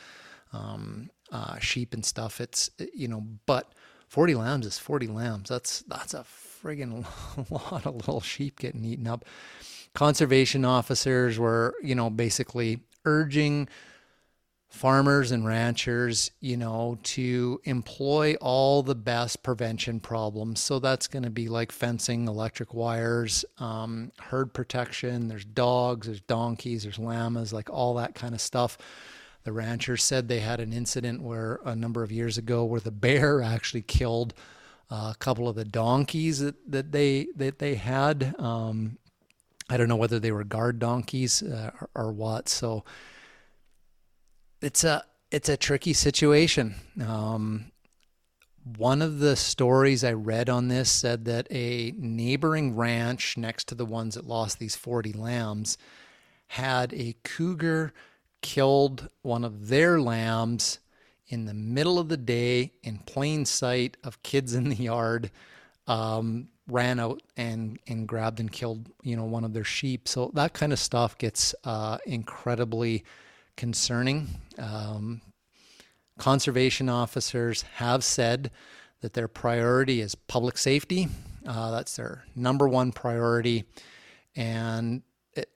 um, 0.52 1.08
uh, 1.32 1.58
sheep 1.58 1.94
and 1.94 2.04
stuff. 2.04 2.38
It's 2.38 2.68
you 2.92 3.08
know, 3.08 3.24
but 3.46 3.72
40 4.08 4.34
lambs 4.34 4.66
is 4.66 4.78
40 4.78 5.06
lambs. 5.06 5.48
That's 5.48 5.80
that's 5.88 6.12
a 6.12 6.26
friggin' 6.62 7.06
lot 7.50 7.86
of 7.86 7.94
little 7.94 8.20
sheep 8.20 8.58
getting 8.60 8.84
eaten 8.84 9.06
up. 9.06 9.24
Conservation 9.94 10.64
officers 10.64 11.38
were 11.38 11.74
you 11.82 11.94
know 11.94 12.10
basically 12.10 12.80
urging 13.04 13.68
farmers 14.70 15.32
and 15.32 15.44
ranchers, 15.44 16.30
you 16.40 16.56
know, 16.56 16.96
to 17.02 17.60
employ 17.64 18.36
all 18.40 18.84
the 18.84 18.94
best 18.94 19.42
prevention 19.42 19.98
problems. 19.98 20.60
So 20.60 20.78
that's 20.78 21.08
going 21.08 21.24
to 21.24 21.30
be 21.30 21.48
like 21.48 21.72
fencing, 21.72 22.28
electric 22.28 22.72
wires, 22.72 23.44
um, 23.58 24.12
herd 24.20 24.54
protection. 24.54 25.26
There's 25.26 25.44
dogs, 25.44 26.06
there's 26.06 26.20
donkeys, 26.20 26.84
there's 26.84 27.00
llamas, 27.00 27.52
like 27.52 27.68
all 27.68 27.94
that 27.94 28.14
kind 28.14 28.32
of 28.32 28.40
stuff. 28.40 28.78
The 29.42 29.52
ranchers 29.52 30.04
said 30.04 30.28
they 30.28 30.40
had 30.40 30.60
an 30.60 30.72
incident 30.72 31.20
where 31.20 31.58
a 31.64 31.74
number 31.74 32.04
of 32.04 32.12
years 32.12 32.38
ago 32.38 32.64
where 32.64 32.80
the 32.80 32.92
bear 32.92 33.42
actually 33.42 33.82
killed 33.82 34.34
uh, 34.88 35.12
a 35.14 35.18
couple 35.18 35.48
of 35.48 35.56
the 35.56 35.64
donkeys 35.64 36.38
that, 36.38 36.70
that 36.70 36.92
they 36.92 37.26
that 37.34 37.58
they 37.58 37.74
had. 37.74 38.34
Um, 38.38 38.98
I 39.70 39.76
don't 39.76 39.88
know 39.88 39.96
whether 39.96 40.18
they 40.18 40.32
were 40.32 40.44
guard 40.44 40.78
donkeys 40.80 41.42
uh, 41.42 41.70
or, 41.80 41.90
or 41.94 42.12
what. 42.12 42.48
So 42.48 42.84
it's 44.60 44.84
a 44.84 45.04
it's 45.30 45.48
a 45.48 45.56
tricky 45.56 45.92
situation. 45.92 46.74
Um, 47.06 47.70
one 48.76 49.00
of 49.00 49.20
the 49.20 49.36
stories 49.36 50.04
I 50.04 50.12
read 50.12 50.50
on 50.50 50.68
this 50.68 50.90
said 50.90 51.24
that 51.26 51.46
a 51.50 51.94
neighboring 51.96 52.76
ranch 52.76 53.36
next 53.36 53.68
to 53.68 53.74
the 53.74 53.86
ones 53.86 54.16
that 54.16 54.26
lost 54.26 54.58
these 54.58 54.76
40 54.76 55.12
lambs 55.12 55.78
had 56.48 56.92
a 56.92 57.14
cougar 57.22 57.92
killed 58.42 59.08
one 59.22 59.44
of 59.44 59.68
their 59.68 60.00
lambs 60.00 60.80
in 61.28 61.44
the 61.44 61.54
middle 61.54 61.98
of 61.98 62.08
the 62.08 62.16
day 62.16 62.72
in 62.82 62.98
plain 62.98 63.46
sight 63.46 63.96
of 64.02 64.22
kids 64.22 64.54
in 64.54 64.68
the 64.68 64.76
yard. 64.76 65.30
Um, 65.86 66.48
ran 66.70 67.00
out 67.00 67.22
and 67.36 67.78
and 67.86 68.06
grabbed 68.06 68.40
and 68.40 68.50
killed 68.50 68.88
you 69.02 69.16
know 69.16 69.24
one 69.24 69.44
of 69.44 69.52
their 69.52 69.64
sheep. 69.64 70.08
So 70.08 70.30
that 70.34 70.52
kind 70.54 70.72
of 70.72 70.78
stuff 70.78 71.18
gets 71.18 71.54
uh, 71.64 71.98
incredibly 72.06 73.04
concerning. 73.56 74.28
Um, 74.58 75.20
conservation 76.18 76.88
officers 76.88 77.62
have 77.76 78.04
said 78.04 78.50
that 79.00 79.14
their 79.14 79.28
priority 79.28 80.00
is 80.00 80.14
public 80.14 80.58
safety. 80.58 81.08
Uh, 81.46 81.70
that's 81.70 81.96
their 81.96 82.24
number 82.36 82.68
one 82.68 82.92
priority. 82.92 83.64
And 84.36 85.02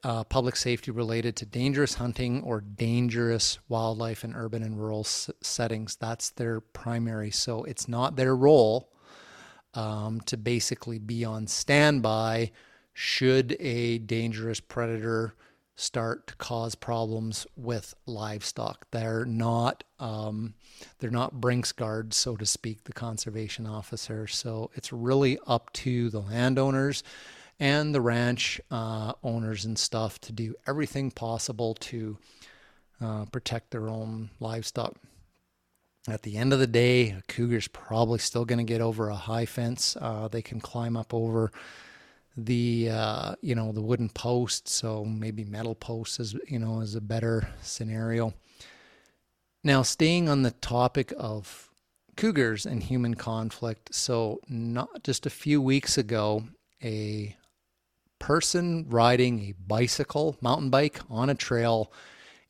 uh, 0.02 0.24
public 0.24 0.56
safety 0.56 0.90
related 0.90 1.36
to 1.36 1.46
dangerous 1.46 1.94
hunting 1.94 2.42
or 2.42 2.60
dangerous 2.60 3.58
wildlife 3.68 4.24
in 4.24 4.34
urban 4.34 4.62
and 4.62 4.78
rural 4.78 5.00
s- 5.00 5.30
settings. 5.42 5.96
That's 5.96 6.30
their 6.30 6.60
primary. 6.60 7.30
So 7.30 7.64
it's 7.64 7.88
not 7.88 8.16
their 8.16 8.36
role 8.36 8.90
um, 9.74 10.20
to 10.22 10.36
basically 10.36 10.98
be 10.98 11.24
on 11.24 11.46
standby 11.46 12.50
should 12.92 13.56
a 13.58 13.98
dangerous 13.98 14.60
predator 14.60 15.34
start 15.76 16.28
to 16.28 16.36
cause 16.36 16.74
problems 16.74 17.46
with 17.56 17.94
livestock. 18.06 18.86
They're 18.92 19.24
not 19.24 19.82
um, 19.98 20.54
they're 20.98 21.10
not 21.10 21.40
Brinks 21.40 21.72
guards, 21.72 22.16
so 22.16 22.36
to 22.36 22.46
speak, 22.46 22.84
the 22.84 22.92
conservation 22.92 23.66
officer. 23.66 24.26
So 24.26 24.70
it's 24.74 24.92
really 24.92 25.38
up 25.46 25.72
to 25.74 26.10
the 26.10 26.20
landowners 26.20 27.02
and 27.58 27.94
the 27.94 28.00
ranch 28.00 28.60
uh, 28.70 29.12
owners 29.22 29.64
and 29.64 29.78
stuff 29.78 30.20
to 30.22 30.32
do 30.32 30.54
everything 30.66 31.10
possible 31.10 31.74
to 31.74 32.18
uh, 33.00 33.24
protect 33.26 33.70
their 33.70 33.88
own 33.88 34.30
livestock. 34.40 34.94
At 36.06 36.22
the 36.22 36.36
end 36.36 36.52
of 36.52 36.58
the 36.58 36.66
day, 36.66 37.10
a 37.10 37.22
cougar's 37.28 37.68
probably 37.68 38.18
still 38.18 38.44
going 38.44 38.58
to 38.58 38.64
get 38.64 38.82
over 38.82 39.08
a 39.08 39.14
high 39.14 39.46
fence. 39.46 39.96
Uh, 39.98 40.28
they 40.28 40.42
can 40.42 40.60
climb 40.60 40.96
up 40.96 41.14
over 41.14 41.50
the 42.36 42.90
uh, 42.90 43.34
you 43.40 43.54
know 43.54 43.72
the 43.72 43.80
wooden 43.80 44.08
post 44.08 44.68
so 44.68 45.04
maybe 45.04 45.44
metal 45.44 45.74
posts 45.74 46.18
is 46.18 46.34
you 46.48 46.58
know 46.58 46.80
is 46.80 46.94
a 46.94 47.00
better 47.00 47.48
scenario 47.62 48.34
now 49.62 49.82
staying 49.82 50.28
on 50.28 50.42
the 50.42 50.50
topic 50.50 51.12
of 51.16 51.70
cougars 52.16 52.66
and 52.66 52.82
human 52.82 53.14
conflict 53.14 53.94
so 53.94 54.40
not 54.48 55.02
just 55.04 55.26
a 55.26 55.30
few 55.30 55.60
weeks 55.62 55.96
ago 55.96 56.42
a 56.82 57.36
person 58.18 58.86
riding 58.88 59.40
a 59.40 59.54
bicycle 59.66 60.36
mountain 60.40 60.70
bike 60.70 61.00
on 61.08 61.30
a 61.30 61.34
trail 61.34 61.92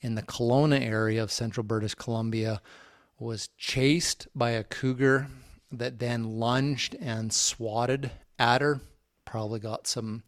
in 0.01 0.15
the 0.15 0.23
Kelowna 0.23 0.81
area 0.81 1.23
of 1.23 1.33
central 1.33 1.65
British 1.65 1.95
Columbia 1.95 2.61
was 3.19 3.49
chased 3.57 4.29
by 4.35 4.51
a 4.51 4.65
cougar 4.65 5.29
that 5.71 5.99
then 5.99 6.25
lunged 6.25 6.97
and 7.01 7.33
swatted 7.33 8.11
at 8.39 8.61
her 8.61 8.81
probably 9.35 9.59
got 9.59 9.85
some, 9.89 10.23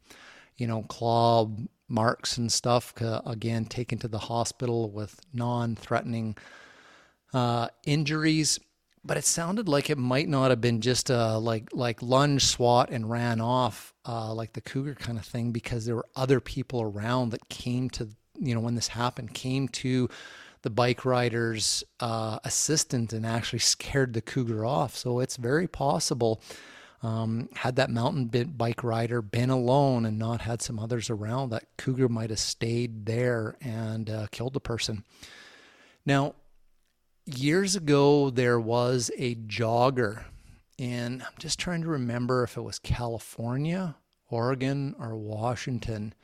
you 0.57 0.67
know, 0.67 0.83
claw 0.83 1.49
marks 1.89 2.39
and 2.39 2.51
stuff. 2.51 2.93
Again, 3.01 3.65
taken 3.67 3.99
to 3.99 4.09
the 4.09 4.19
hospital 4.19 4.91
with 4.91 5.21
non-threatening 5.33 6.37
uh, 7.33 7.69
injuries. 7.85 8.59
But 9.05 9.17
it 9.17 9.25
sounded 9.25 9.69
like 9.69 9.89
it 9.89 9.99
might 9.99 10.29
not 10.29 10.51
have 10.51 10.61
been 10.61 10.81
just 10.81 11.09
a 11.09 11.39
like 11.39 11.69
like 11.73 12.03
lunge, 12.03 12.45
swat, 12.45 12.91
and 12.91 13.09
ran 13.09 13.41
off 13.41 13.95
uh, 14.05 14.35
like 14.35 14.55
the 14.55 14.61
cougar 14.61 14.97
kind 14.97 15.17
of 15.17 15.25
thing 15.25 15.53
because 15.53 15.87
there 15.87 15.95
were 15.95 16.09
other 16.17 16.41
people 16.41 16.83
around 16.83 17.31
that 17.31 17.49
came 17.49 17.89
to 17.91 18.09
you 18.41 18.57
know 18.57 18.61
when 18.61 18.75
this 18.75 18.89
happened 18.89 19.33
came 19.33 19.69
to 19.69 20.09
the 20.67 20.71
bike 20.85 21.05
rider's 21.05 21.85
uh, 22.01 22.39
assistant 22.43 23.13
and 23.13 23.25
actually 23.25 23.65
scared 23.75 24.13
the 24.15 24.27
cougar 24.33 24.65
off. 24.65 24.93
So 24.97 25.21
it's 25.21 25.37
very 25.39 25.69
possible 25.69 26.35
Um, 27.03 27.49
had 27.55 27.77
that 27.77 27.91
mountain 27.91 28.27
bike 28.57 28.83
rider 28.83 29.23
been 29.23 29.51
alone 29.51 30.09
and 30.09 30.19
not 30.19 30.41
had 30.41 30.63
some 30.63 30.83
others 30.83 31.11
around, 31.11 31.51
that 31.51 31.69
cougar 31.77 32.09
might 32.09 32.31
have 32.31 32.39
stayed 32.55 33.07
there 33.07 33.57
and 33.61 34.09
uh, 34.11 34.27
killed 34.31 34.55
the 34.55 34.61
person. 34.61 35.05
Now, 36.05 36.35
years 37.27 37.77
ago, 37.77 38.31
there 38.31 38.59
was 38.59 39.11
a 39.19 39.35
jogger, 39.35 40.25
and 40.79 41.23
I'm 41.23 41.39
just 41.39 41.59
trying 41.61 41.83
to 41.83 41.89
remember 41.89 42.43
if 42.43 42.57
it 42.57 42.65
was 42.65 42.79
California, 42.81 43.97
Oregon, 44.31 44.97
or 44.99 45.15
Washington 45.15 46.15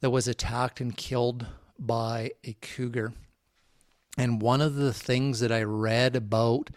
that 0.00 0.10
was 0.10 0.26
attacked 0.26 0.80
and 0.80 0.96
killed 0.96 1.46
by 1.78 2.30
a 2.42 2.56
cougar. 2.76 3.12
And 4.16 4.40
one 4.40 4.60
of 4.60 4.76
the 4.76 4.92
things 4.92 5.40
that 5.40 5.52
I 5.52 5.62
read 5.62 6.16
about 6.16 6.70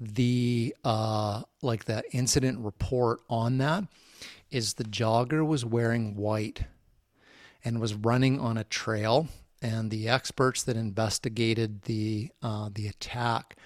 the 0.00 0.74
uh, 0.84 1.42
like 1.60 1.84
the 1.84 2.02
incident 2.12 2.60
report 2.60 3.20
on 3.28 3.58
that 3.58 3.84
is 4.50 4.74
the 4.74 4.84
jogger 4.84 5.46
was 5.46 5.64
wearing 5.64 6.16
white 6.16 6.64
and 7.64 7.80
was 7.80 7.94
running 7.94 8.40
on 8.40 8.56
a 8.56 8.64
trail 8.64 9.28
and 9.60 9.90
the 9.90 10.08
experts 10.08 10.62
that 10.62 10.76
investigated 10.76 11.82
the 11.82 12.30
uh, 12.42 12.70
the 12.72 12.86
attack 12.86 13.56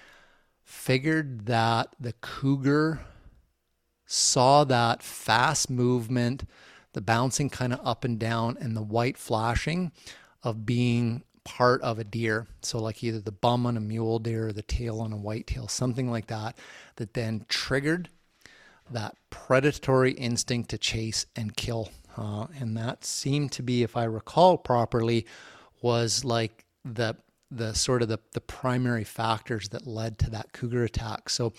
figured 0.63 1.45
that 1.45 1.95
the 1.99 2.13
cougar 2.13 3.01
saw 4.05 4.63
that 4.63 5.03
fast 5.03 5.69
movement 5.69 6.43
the 6.93 7.01
bouncing 7.01 7.49
kind 7.49 7.73
of 7.73 7.79
up 7.85 8.03
and 8.03 8.19
down 8.19 8.57
and 8.59 8.75
the 8.75 8.81
white 8.81 9.17
flashing 9.17 9.91
of 10.41 10.65
being 10.65 11.23
part 11.43 11.81
of 11.81 11.99
a 11.99 12.03
deer. 12.03 12.47
So, 12.61 12.79
like 12.79 13.03
either 13.03 13.19
the 13.19 13.31
bum 13.31 13.65
on 13.65 13.77
a 13.77 13.81
mule 13.81 14.19
deer 14.19 14.47
or 14.47 14.53
the 14.53 14.61
tail 14.61 15.01
on 15.01 15.13
a 15.13 15.17
white 15.17 15.47
tail, 15.47 15.67
something 15.67 16.09
like 16.09 16.27
that, 16.27 16.57
that 16.97 17.13
then 17.13 17.45
triggered 17.49 18.09
that 18.89 19.15
predatory 19.29 20.11
instinct 20.11 20.69
to 20.71 20.77
chase 20.77 21.25
and 21.35 21.55
kill. 21.55 21.89
Uh, 22.17 22.47
and 22.59 22.77
that 22.77 23.05
seemed 23.05 23.51
to 23.53 23.63
be, 23.63 23.81
if 23.83 23.97
I 23.97 24.03
recall 24.03 24.57
properly, 24.57 25.25
was 25.81 26.23
like 26.23 26.65
the 26.85 27.15
the 27.49 27.73
sort 27.73 28.01
of 28.01 28.07
the, 28.07 28.17
the 28.31 28.41
primary 28.41 29.03
factors 29.03 29.69
that 29.69 29.85
led 29.85 30.17
to 30.17 30.29
that 30.31 30.51
cougar 30.53 30.83
attack. 30.83 31.29
So 31.29 31.53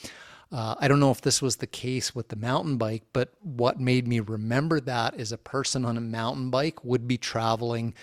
uh, 0.50 0.74
I 0.78 0.88
don't 0.88 1.00
know 1.00 1.10
if 1.10 1.20
this 1.20 1.40
was 1.40 1.56
the 1.56 1.66
case 1.66 2.14
with 2.14 2.28
the 2.28 2.36
mountain 2.36 2.78
bike, 2.78 3.04
but 3.12 3.32
what 3.42 3.80
made 3.80 4.08
me 4.08 4.20
remember 4.20 4.80
that 4.80 5.14
is 5.14 5.30
a 5.30 5.38
person 5.38 5.84
on 5.84 5.96
a 5.96 6.00
mountain 6.00 6.50
bike 6.50 6.84
would 6.84 7.06
be 7.06 7.16
traveling 7.16 7.94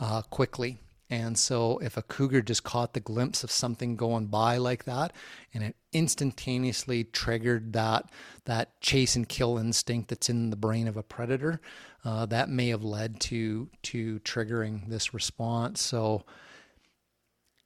uh, 0.00 0.22
quickly. 0.22 0.78
And 1.08 1.38
so, 1.38 1.78
if 1.78 1.96
a 1.96 2.02
cougar 2.02 2.42
just 2.42 2.64
caught 2.64 2.92
the 2.92 3.00
glimpse 3.00 3.44
of 3.44 3.50
something 3.50 3.94
going 3.94 4.26
by 4.26 4.56
like 4.56 4.84
that, 4.84 5.12
and 5.54 5.62
it 5.62 5.76
instantaneously 5.92 7.04
triggered 7.04 7.72
that 7.74 8.10
that 8.44 8.80
chase 8.80 9.14
and 9.14 9.28
kill 9.28 9.56
instinct 9.56 10.08
that's 10.08 10.28
in 10.28 10.50
the 10.50 10.56
brain 10.56 10.88
of 10.88 10.96
a 10.96 11.04
predator, 11.04 11.60
uh, 12.04 12.26
that 12.26 12.48
may 12.48 12.68
have 12.68 12.82
led 12.82 13.20
to 13.20 13.70
to 13.82 14.18
triggering 14.20 14.88
this 14.88 15.14
response. 15.14 15.80
So, 15.80 16.24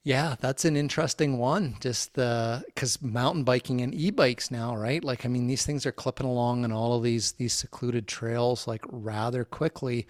yeah, 0.03 0.37
that's 0.39 0.67
an 0.67 0.77
interesting 0.77 1.39
one. 1.39 1.77
Just 1.81 2.15
the 2.15 2.63
because 2.67 3.01
mountain 3.01 3.45
biking 3.45 3.81
and 3.81 3.95
e-bikes 3.95 4.51
now, 4.51 4.77
right? 4.77 5.03
Like, 5.03 5.25
I 5.25 5.29
mean, 5.29 5.47
these 5.47 5.65
things 5.65 5.87
are 5.87 5.93
clipping 5.93 6.27
along 6.27 6.65
on 6.65 6.73
all 6.73 6.95
of 6.95 7.03
these 7.03 7.33
these 7.33 7.55
secluded 7.55 8.07
trails 8.07 8.67
like 8.67 8.85
rather 8.91 9.47
quickly, 9.47 10.07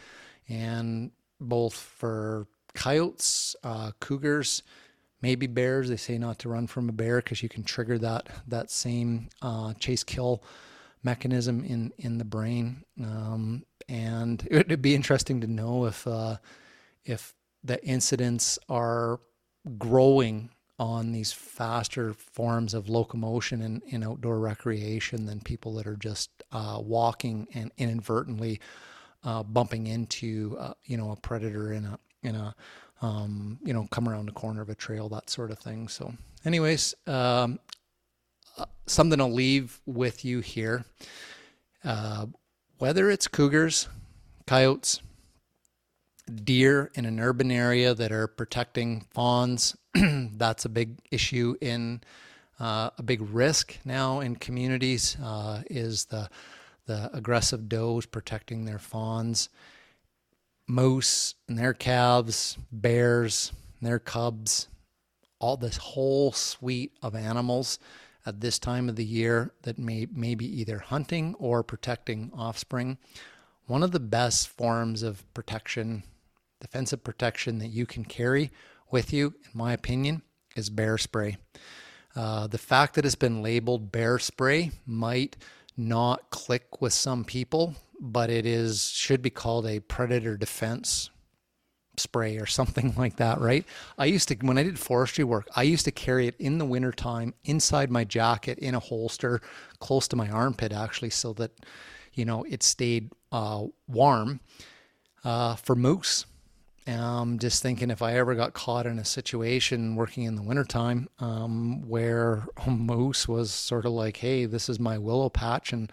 and 0.48 1.12
both 1.40 1.74
for 1.74 2.46
coyotes, 2.74 3.56
uh, 3.62 3.92
cougars, 4.00 4.62
maybe 5.22 5.46
bears. 5.46 5.88
They 5.88 5.96
say 5.96 6.18
not 6.18 6.38
to 6.40 6.48
run 6.48 6.66
from 6.66 6.88
a 6.88 6.92
bear 6.92 7.18
because 7.18 7.42
you 7.42 7.48
can 7.48 7.62
trigger 7.62 7.98
that 7.98 8.28
that 8.48 8.70
same 8.70 9.28
uh, 9.42 9.74
chase 9.74 10.04
kill 10.04 10.42
mechanism 11.02 11.64
in 11.64 11.92
in 11.98 12.18
the 12.18 12.24
brain. 12.24 12.84
Um, 13.02 13.64
and 13.88 14.46
it 14.50 14.68
would 14.68 14.82
be 14.82 14.94
interesting 14.94 15.40
to 15.40 15.46
know 15.46 15.86
if 15.86 16.06
uh, 16.06 16.36
if 17.04 17.34
the 17.62 17.84
incidents 17.84 18.58
are 18.68 19.20
growing 19.78 20.50
on 20.78 21.12
these 21.12 21.30
faster 21.30 22.14
forms 22.14 22.72
of 22.72 22.88
locomotion 22.88 23.60
and 23.60 23.82
in, 23.82 23.96
in 23.96 24.02
outdoor 24.02 24.38
recreation 24.38 25.26
than 25.26 25.38
people 25.40 25.74
that 25.74 25.86
are 25.86 25.96
just 25.96 26.30
uh, 26.52 26.80
walking 26.82 27.46
and 27.52 27.70
inadvertently 27.76 28.58
uh, 29.22 29.42
bumping 29.42 29.86
into 29.86 30.56
uh, 30.58 30.72
you 30.84 30.96
know 30.96 31.10
a 31.10 31.16
predator 31.16 31.72
in 31.72 31.84
a 31.84 31.98
in 32.22 32.36
a 32.36 32.54
um, 33.02 33.58
you 33.64 33.72
know 33.72 33.86
come 33.90 34.08
around 34.08 34.26
the 34.26 34.32
corner 34.32 34.60
of 34.60 34.68
a 34.68 34.74
trail 34.74 35.08
that 35.08 35.30
sort 35.30 35.50
of 35.50 35.58
thing. 35.58 35.88
So 35.88 36.12
anyways 36.44 36.94
um, 37.06 37.58
uh, 38.58 38.66
something 38.86 39.20
i'll 39.20 39.32
leave 39.32 39.80
with 39.86 40.24
you 40.24 40.40
here. 40.40 40.84
Uh, 41.84 42.26
whether 42.78 43.10
it's 43.10 43.28
cougars 43.28 43.88
coyotes 44.46 45.00
deer 46.44 46.90
in 46.94 47.04
an 47.04 47.18
urban 47.20 47.50
area 47.50 47.94
that 47.94 48.12
are 48.12 48.26
protecting 48.26 49.06
fawns 49.10 49.76
that's 49.94 50.64
a 50.64 50.68
big 50.68 50.98
issue 51.10 51.56
in 51.60 52.00
uh, 52.58 52.90
a 52.98 53.02
big 53.02 53.20
risk 53.22 53.78
now 53.84 54.20
in 54.20 54.36
communities 54.36 55.16
uh, 55.22 55.62
is 55.70 56.06
the 56.06 56.28
the 56.86 57.10
aggressive 57.14 57.68
does 57.68 58.06
protecting 58.06 58.64
their 58.64 58.78
fawns 58.78 59.48
moose 60.70 61.34
and 61.48 61.58
their 61.58 61.74
calves, 61.74 62.56
bears 62.70 63.52
and 63.80 63.88
their 63.88 63.98
cubs, 63.98 64.68
all 65.38 65.56
this 65.56 65.76
whole 65.76 66.32
suite 66.32 66.92
of 67.02 67.14
animals 67.14 67.78
at 68.24 68.40
this 68.40 68.58
time 68.58 68.88
of 68.88 68.96
the 68.96 69.04
year 69.04 69.52
that 69.62 69.78
may, 69.78 70.06
may 70.12 70.34
be 70.34 70.46
either 70.60 70.78
hunting 70.78 71.34
or 71.38 71.62
protecting 71.62 72.30
offspring. 72.34 72.98
One 73.66 73.82
of 73.82 73.92
the 73.92 74.00
best 74.00 74.48
forms 74.48 75.02
of 75.02 75.24
protection, 75.34 76.04
defensive 76.60 77.02
protection 77.02 77.58
that 77.58 77.68
you 77.68 77.86
can 77.86 78.04
carry 78.04 78.50
with 78.90 79.12
you, 79.12 79.34
in 79.44 79.50
my 79.54 79.72
opinion, 79.72 80.22
is 80.56 80.70
bear 80.70 80.98
spray. 80.98 81.38
Uh, 82.14 82.46
the 82.46 82.58
fact 82.58 82.94
that 82.94 83.04
it's 83.04 83.14
been 83.14 83.42
labeled 83.42 83.92
bear 83.92 84.18
spray 84.18 84.72
might 84.84 85.36
not 85.76 86.30
click 86.30 86.80
with 86.82 86.92
some 86.92 87.24
people 87.24 87.74
but 88.00 88.30
it 88.30 88.46
is 88.46 88.88
should 88.88 89.20
be 89.20 89.30
called 89.30 89.66
a 89.66 89.80
predator 89.80 90.36
defense 90.36 91.10
spray 91.96 92.38
or 92.38 92.46
something 92.60 92.94
like 92.96 93.16
that, 93.16 93.40
right? 93.40 93.64
I 93.98 94.06
used 94.06 94.28
to 94.28 94.34
when 94.36 94.58
I 94.58 94.62
did 94.62 94.78
forestry 94.78 95.24
work, 95.24 95.48
I 95.54 95.62
used 95.62 95.84
to 95.84 95.92
carry 95.92 96.26
it 96.26 96.34
in 96.38 96.58
the 96.58 96.64
wintertime 96.64 97.34
inside 97.44 97.90
my 97.90 98.04
jacket 98.04 98.58
in 98.58 98.74
a 98.74 98.80
holster 98.80 99.40
close 99.78 100.08
to 100.08 100.16
my 100.16 100.28
armpit 100.30 100.72
actually 100.72 101.10
so 101.10 101.32
that 101.34 101.52
you 102.14 102.24
know 102.24 102.44
it 102.44 102.62
stayed 102.62 103.12
uh, 103.30 103.66
warm 103.86 104.40
uh, 105.24 105.56
for 105.56 105.76
moose. 105.76 106.26
Um, 106.86 107.38
just 107.38 107.62
thinking 107.62 107.90
if 107.90 108.02
I 108.02 108.14
ever 108.14 108.34
got 108.34 108.54
caught 108.54 108.86
in 108.86 108.98
a 108.98 109.04
situation 109.04 109.94
working 109.94 110.24
in 110.24 110.34
the 110.34 110.42
wintertime 110.42 111.08
um, 111.20 111.86
where 111.86 112.46
a 112.66 112.70
moose 112.70 113.28
was 113.28 113.52
sort 113.52 113.84
of 113.84 113.92
like, 113.92 114.16
hey, 114.16 114.46
this 114.46 114.68
is 114.68 114.80
my 114.80 114.98
willow 114.98 115.28
patch 115.28 115.72
and 115.72 115.92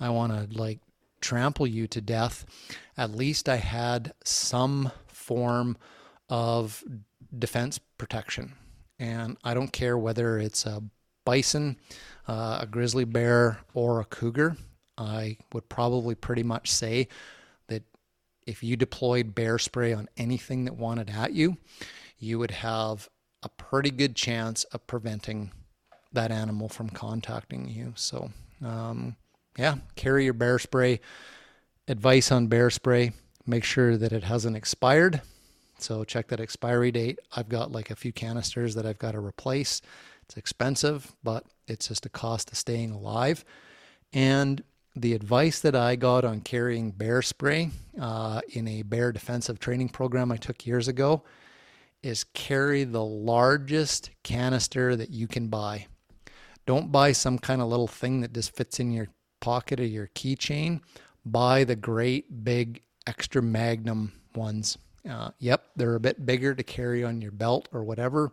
I 0.00 0.08
want 0.08 0.32
to 0.32 0.58
like 0.58 0.78
trample 1.22 1.66
you 1.66 1.86
to 1.86 2.00
death, 2.00 2.44
at 2.98 3.16
least 3.16 3.48
I 3.48 3.56
had 3.56 4.12
some 4.24 4.92
form 5.06 5.78
of 6.28 6.84
defense 7.38 7.78
protection. 7.78 8.54
And 8.98 9.38
I 9.42 9.54
don't 9.54 9.72
care 9.72 9.96
whether 9.96 10.38
it's 10.38 10.66
a 10.66 10.82
bison, 11.24 11.78
uh, 12.28 12.58
a 12.60 12.66
grizzly 12.66 13.04
bear, 13.04 13.58
or 13.74 14.00
a 14.00 14.04
cougar. 14.04 14.56
I 14.98 15.38
would 15.52 15.68
probably 15.68 16.14
pretty 16.14 16.42
much 16.42 16.70
say 16.70 17.08
that 17.68 17.82
if 18.46 18.62
you 18.62 18.76
deployed 18.76 19.34
bear 19.34 19.58
spray 19.58 19.92
on 19.92 20.08
anything 20.16 20.66
that 20.66 20.76
wanted 20.76 21.10
at 21.10 21.32
you, 21.32 21.56
you 22.18 22.38
would 22.38 22.50
have 22.50 23.08
a 23.42 23.48
pretty 23.48 23.90
good 23.90 24.14
chance 24.14 24.64
of 24.64 24.86
preventing 24.86 25.50
that 26.12 26.30
animal 26.30 26.68
from 26.68 26.90
contacting 26.90 27.68
you. 27.68 27.94
So, 27.96 28.30
um, 28.64 29.16
yeah, 29.58 29.76
carry 29.96 30.24
your 30.24 30.34
bear 30.34 30.58
spray. 30.58 31.00
Advice 31.88 32.30
on 32.32 32.46
bear 32.46 32.70
spray 32.70 33.12
make 33.46 33.64
sure 33.64 33.96
that 33.96 34.12
it 34.12 34.24
hasn't 34.24 34.56
expired. 34.56 35.22
So 35.78 36.04
check 36.04 36.28
that 36.28 36.40
expiry 36.40 36.92
date. 36.92 37.18
I've 37.34 37.48
got 37.48 37.72
like 37.72 37.90
a 37.90 37.96
few 37.96 38.12
canisters 38.12 38.74
that 38.74 38.86
I've 38.86 38.98
got 38.98 39.12
to 39.12 39.20
replace. 39.20 39.82
It's 40.24 40.36
expensive, 40.36 41.14
but 41.22 41.44
it's 41.66 41.88
just 41.88 42.06
a 42.06 42.10
cost 42.10 42.52
of 42.52 42.58
staying 42.58 42.92
alive. 42.92 43.44
And 44.12 44.62
the 44.94 45.14
advice 45.14 45.60
that 45.60 45.74
I 45.74 45.96
got 45.96 46.24
on 46.24 46.40
carrying 46.40 46.90
bear 46.90 47.22
spray 47.22 47.70
uh, 48.00 48.42
in 48.50 48.68
a 48.68 48.82
bear 48.82 49.10
defensive 49.10 49.58
training 49.58 49.88
program 49.88 50.30
I 50.30 50.36
took 50.36 50.66
years 50.66 50.86
ago 50.86 51.24
is 52.02 52.24
carry 52.24 52.84
the 52.84 53.04
largest 53.04 54.10
canister 54.22 54.94
that 54.96 55.10
you 55.10 55.26
can 55.26 55.48
buy. 55.48 55.86
Don't 56.66 56.92
buy 56.92 57.12
some 57.12 57.38
kind 57.38 57.60
of 57.60 57.68
little 57.68 57.88
thing 57.88 58.20
that 58.20 58.32
just 58.32 58.54
fits 58.54 58.78
in 58.78 58.92
your 58.92 59.08
pocket 59.42 59.78
of 59.80 59.86
your 59.88 60.06
keychain, 60.14 60.80
buy 61.26 61.64
the 61.64 61.76
great 61.76 62.42
big 62.44 62.80
extra 63.06 63.42
magnum 63.42 64.12
ones. 64.34 64.78
Uh, 65.08 65.30
yep, 65.38 65.66
they're 65.76 65.96
a 65.96 66.00
bit 66.00 66.24
bigger 66.24 66.54
to 66.54 66.62
carry 66.62 67.04
on 67.04 67.20
your 67.20 67.32
belt 67.32 67.68
or 67.72 67.82
whatever. 67.84 68.32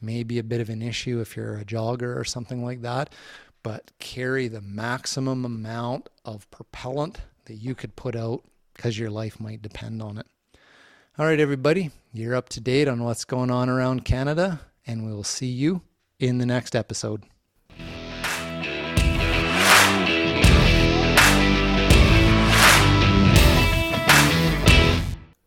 Maybe 0.00 0.38
a 0.38 0.42
bit 0.44 0.60
of 0.60 0.70
an 0.70 0.82
issue 0.82 1.20
if 1.20 1.36
you're 1.36 1.58
a 1.58 1.64
jogger 1.64 2.16
or 2.16 2.24
something 2.24 2.64
like 2.64 2.82
that. 2.82 3.14
but 3.62 3.90
carry 3.98 4.48
the 4.48 4.60
maximum 4.60 5.44
amount 5.44 6.08
of 6.24 6.50
propellant 6.50 7.18
that 7.46 7.54
you 7.54 7.74
could 7.74 7.96
put 7.96 8.16
out 8.16 8.42
because 8.74 8.98
your 8.98 9.10
life 9.10 9.40
might 9.40 9.60
depend 9.62 10.00
on 10.02 10.18
it. 10.18 10.26
All 11.18 11.26
right, 11.26 11.40
everybody, 11.40 11.90
you're 12.12 12.36
up 12.36 12.48
to 12.50 12.60
date 12.60 12.88
on 12.88 13.02
what's 13.02 13.24
going 13.24 13.50
on 13.50 13.68
around 13.68 14.04
Canada, 14.04 14.60
and 14.86 15.04
we 15.04 15.12
will 15.12 15.24
see 15.24 15.48
you 15.48 15.82
in 16.18 16.38
the 16.38 16.46
next 16.46 16.76
episode. 16.76 17.24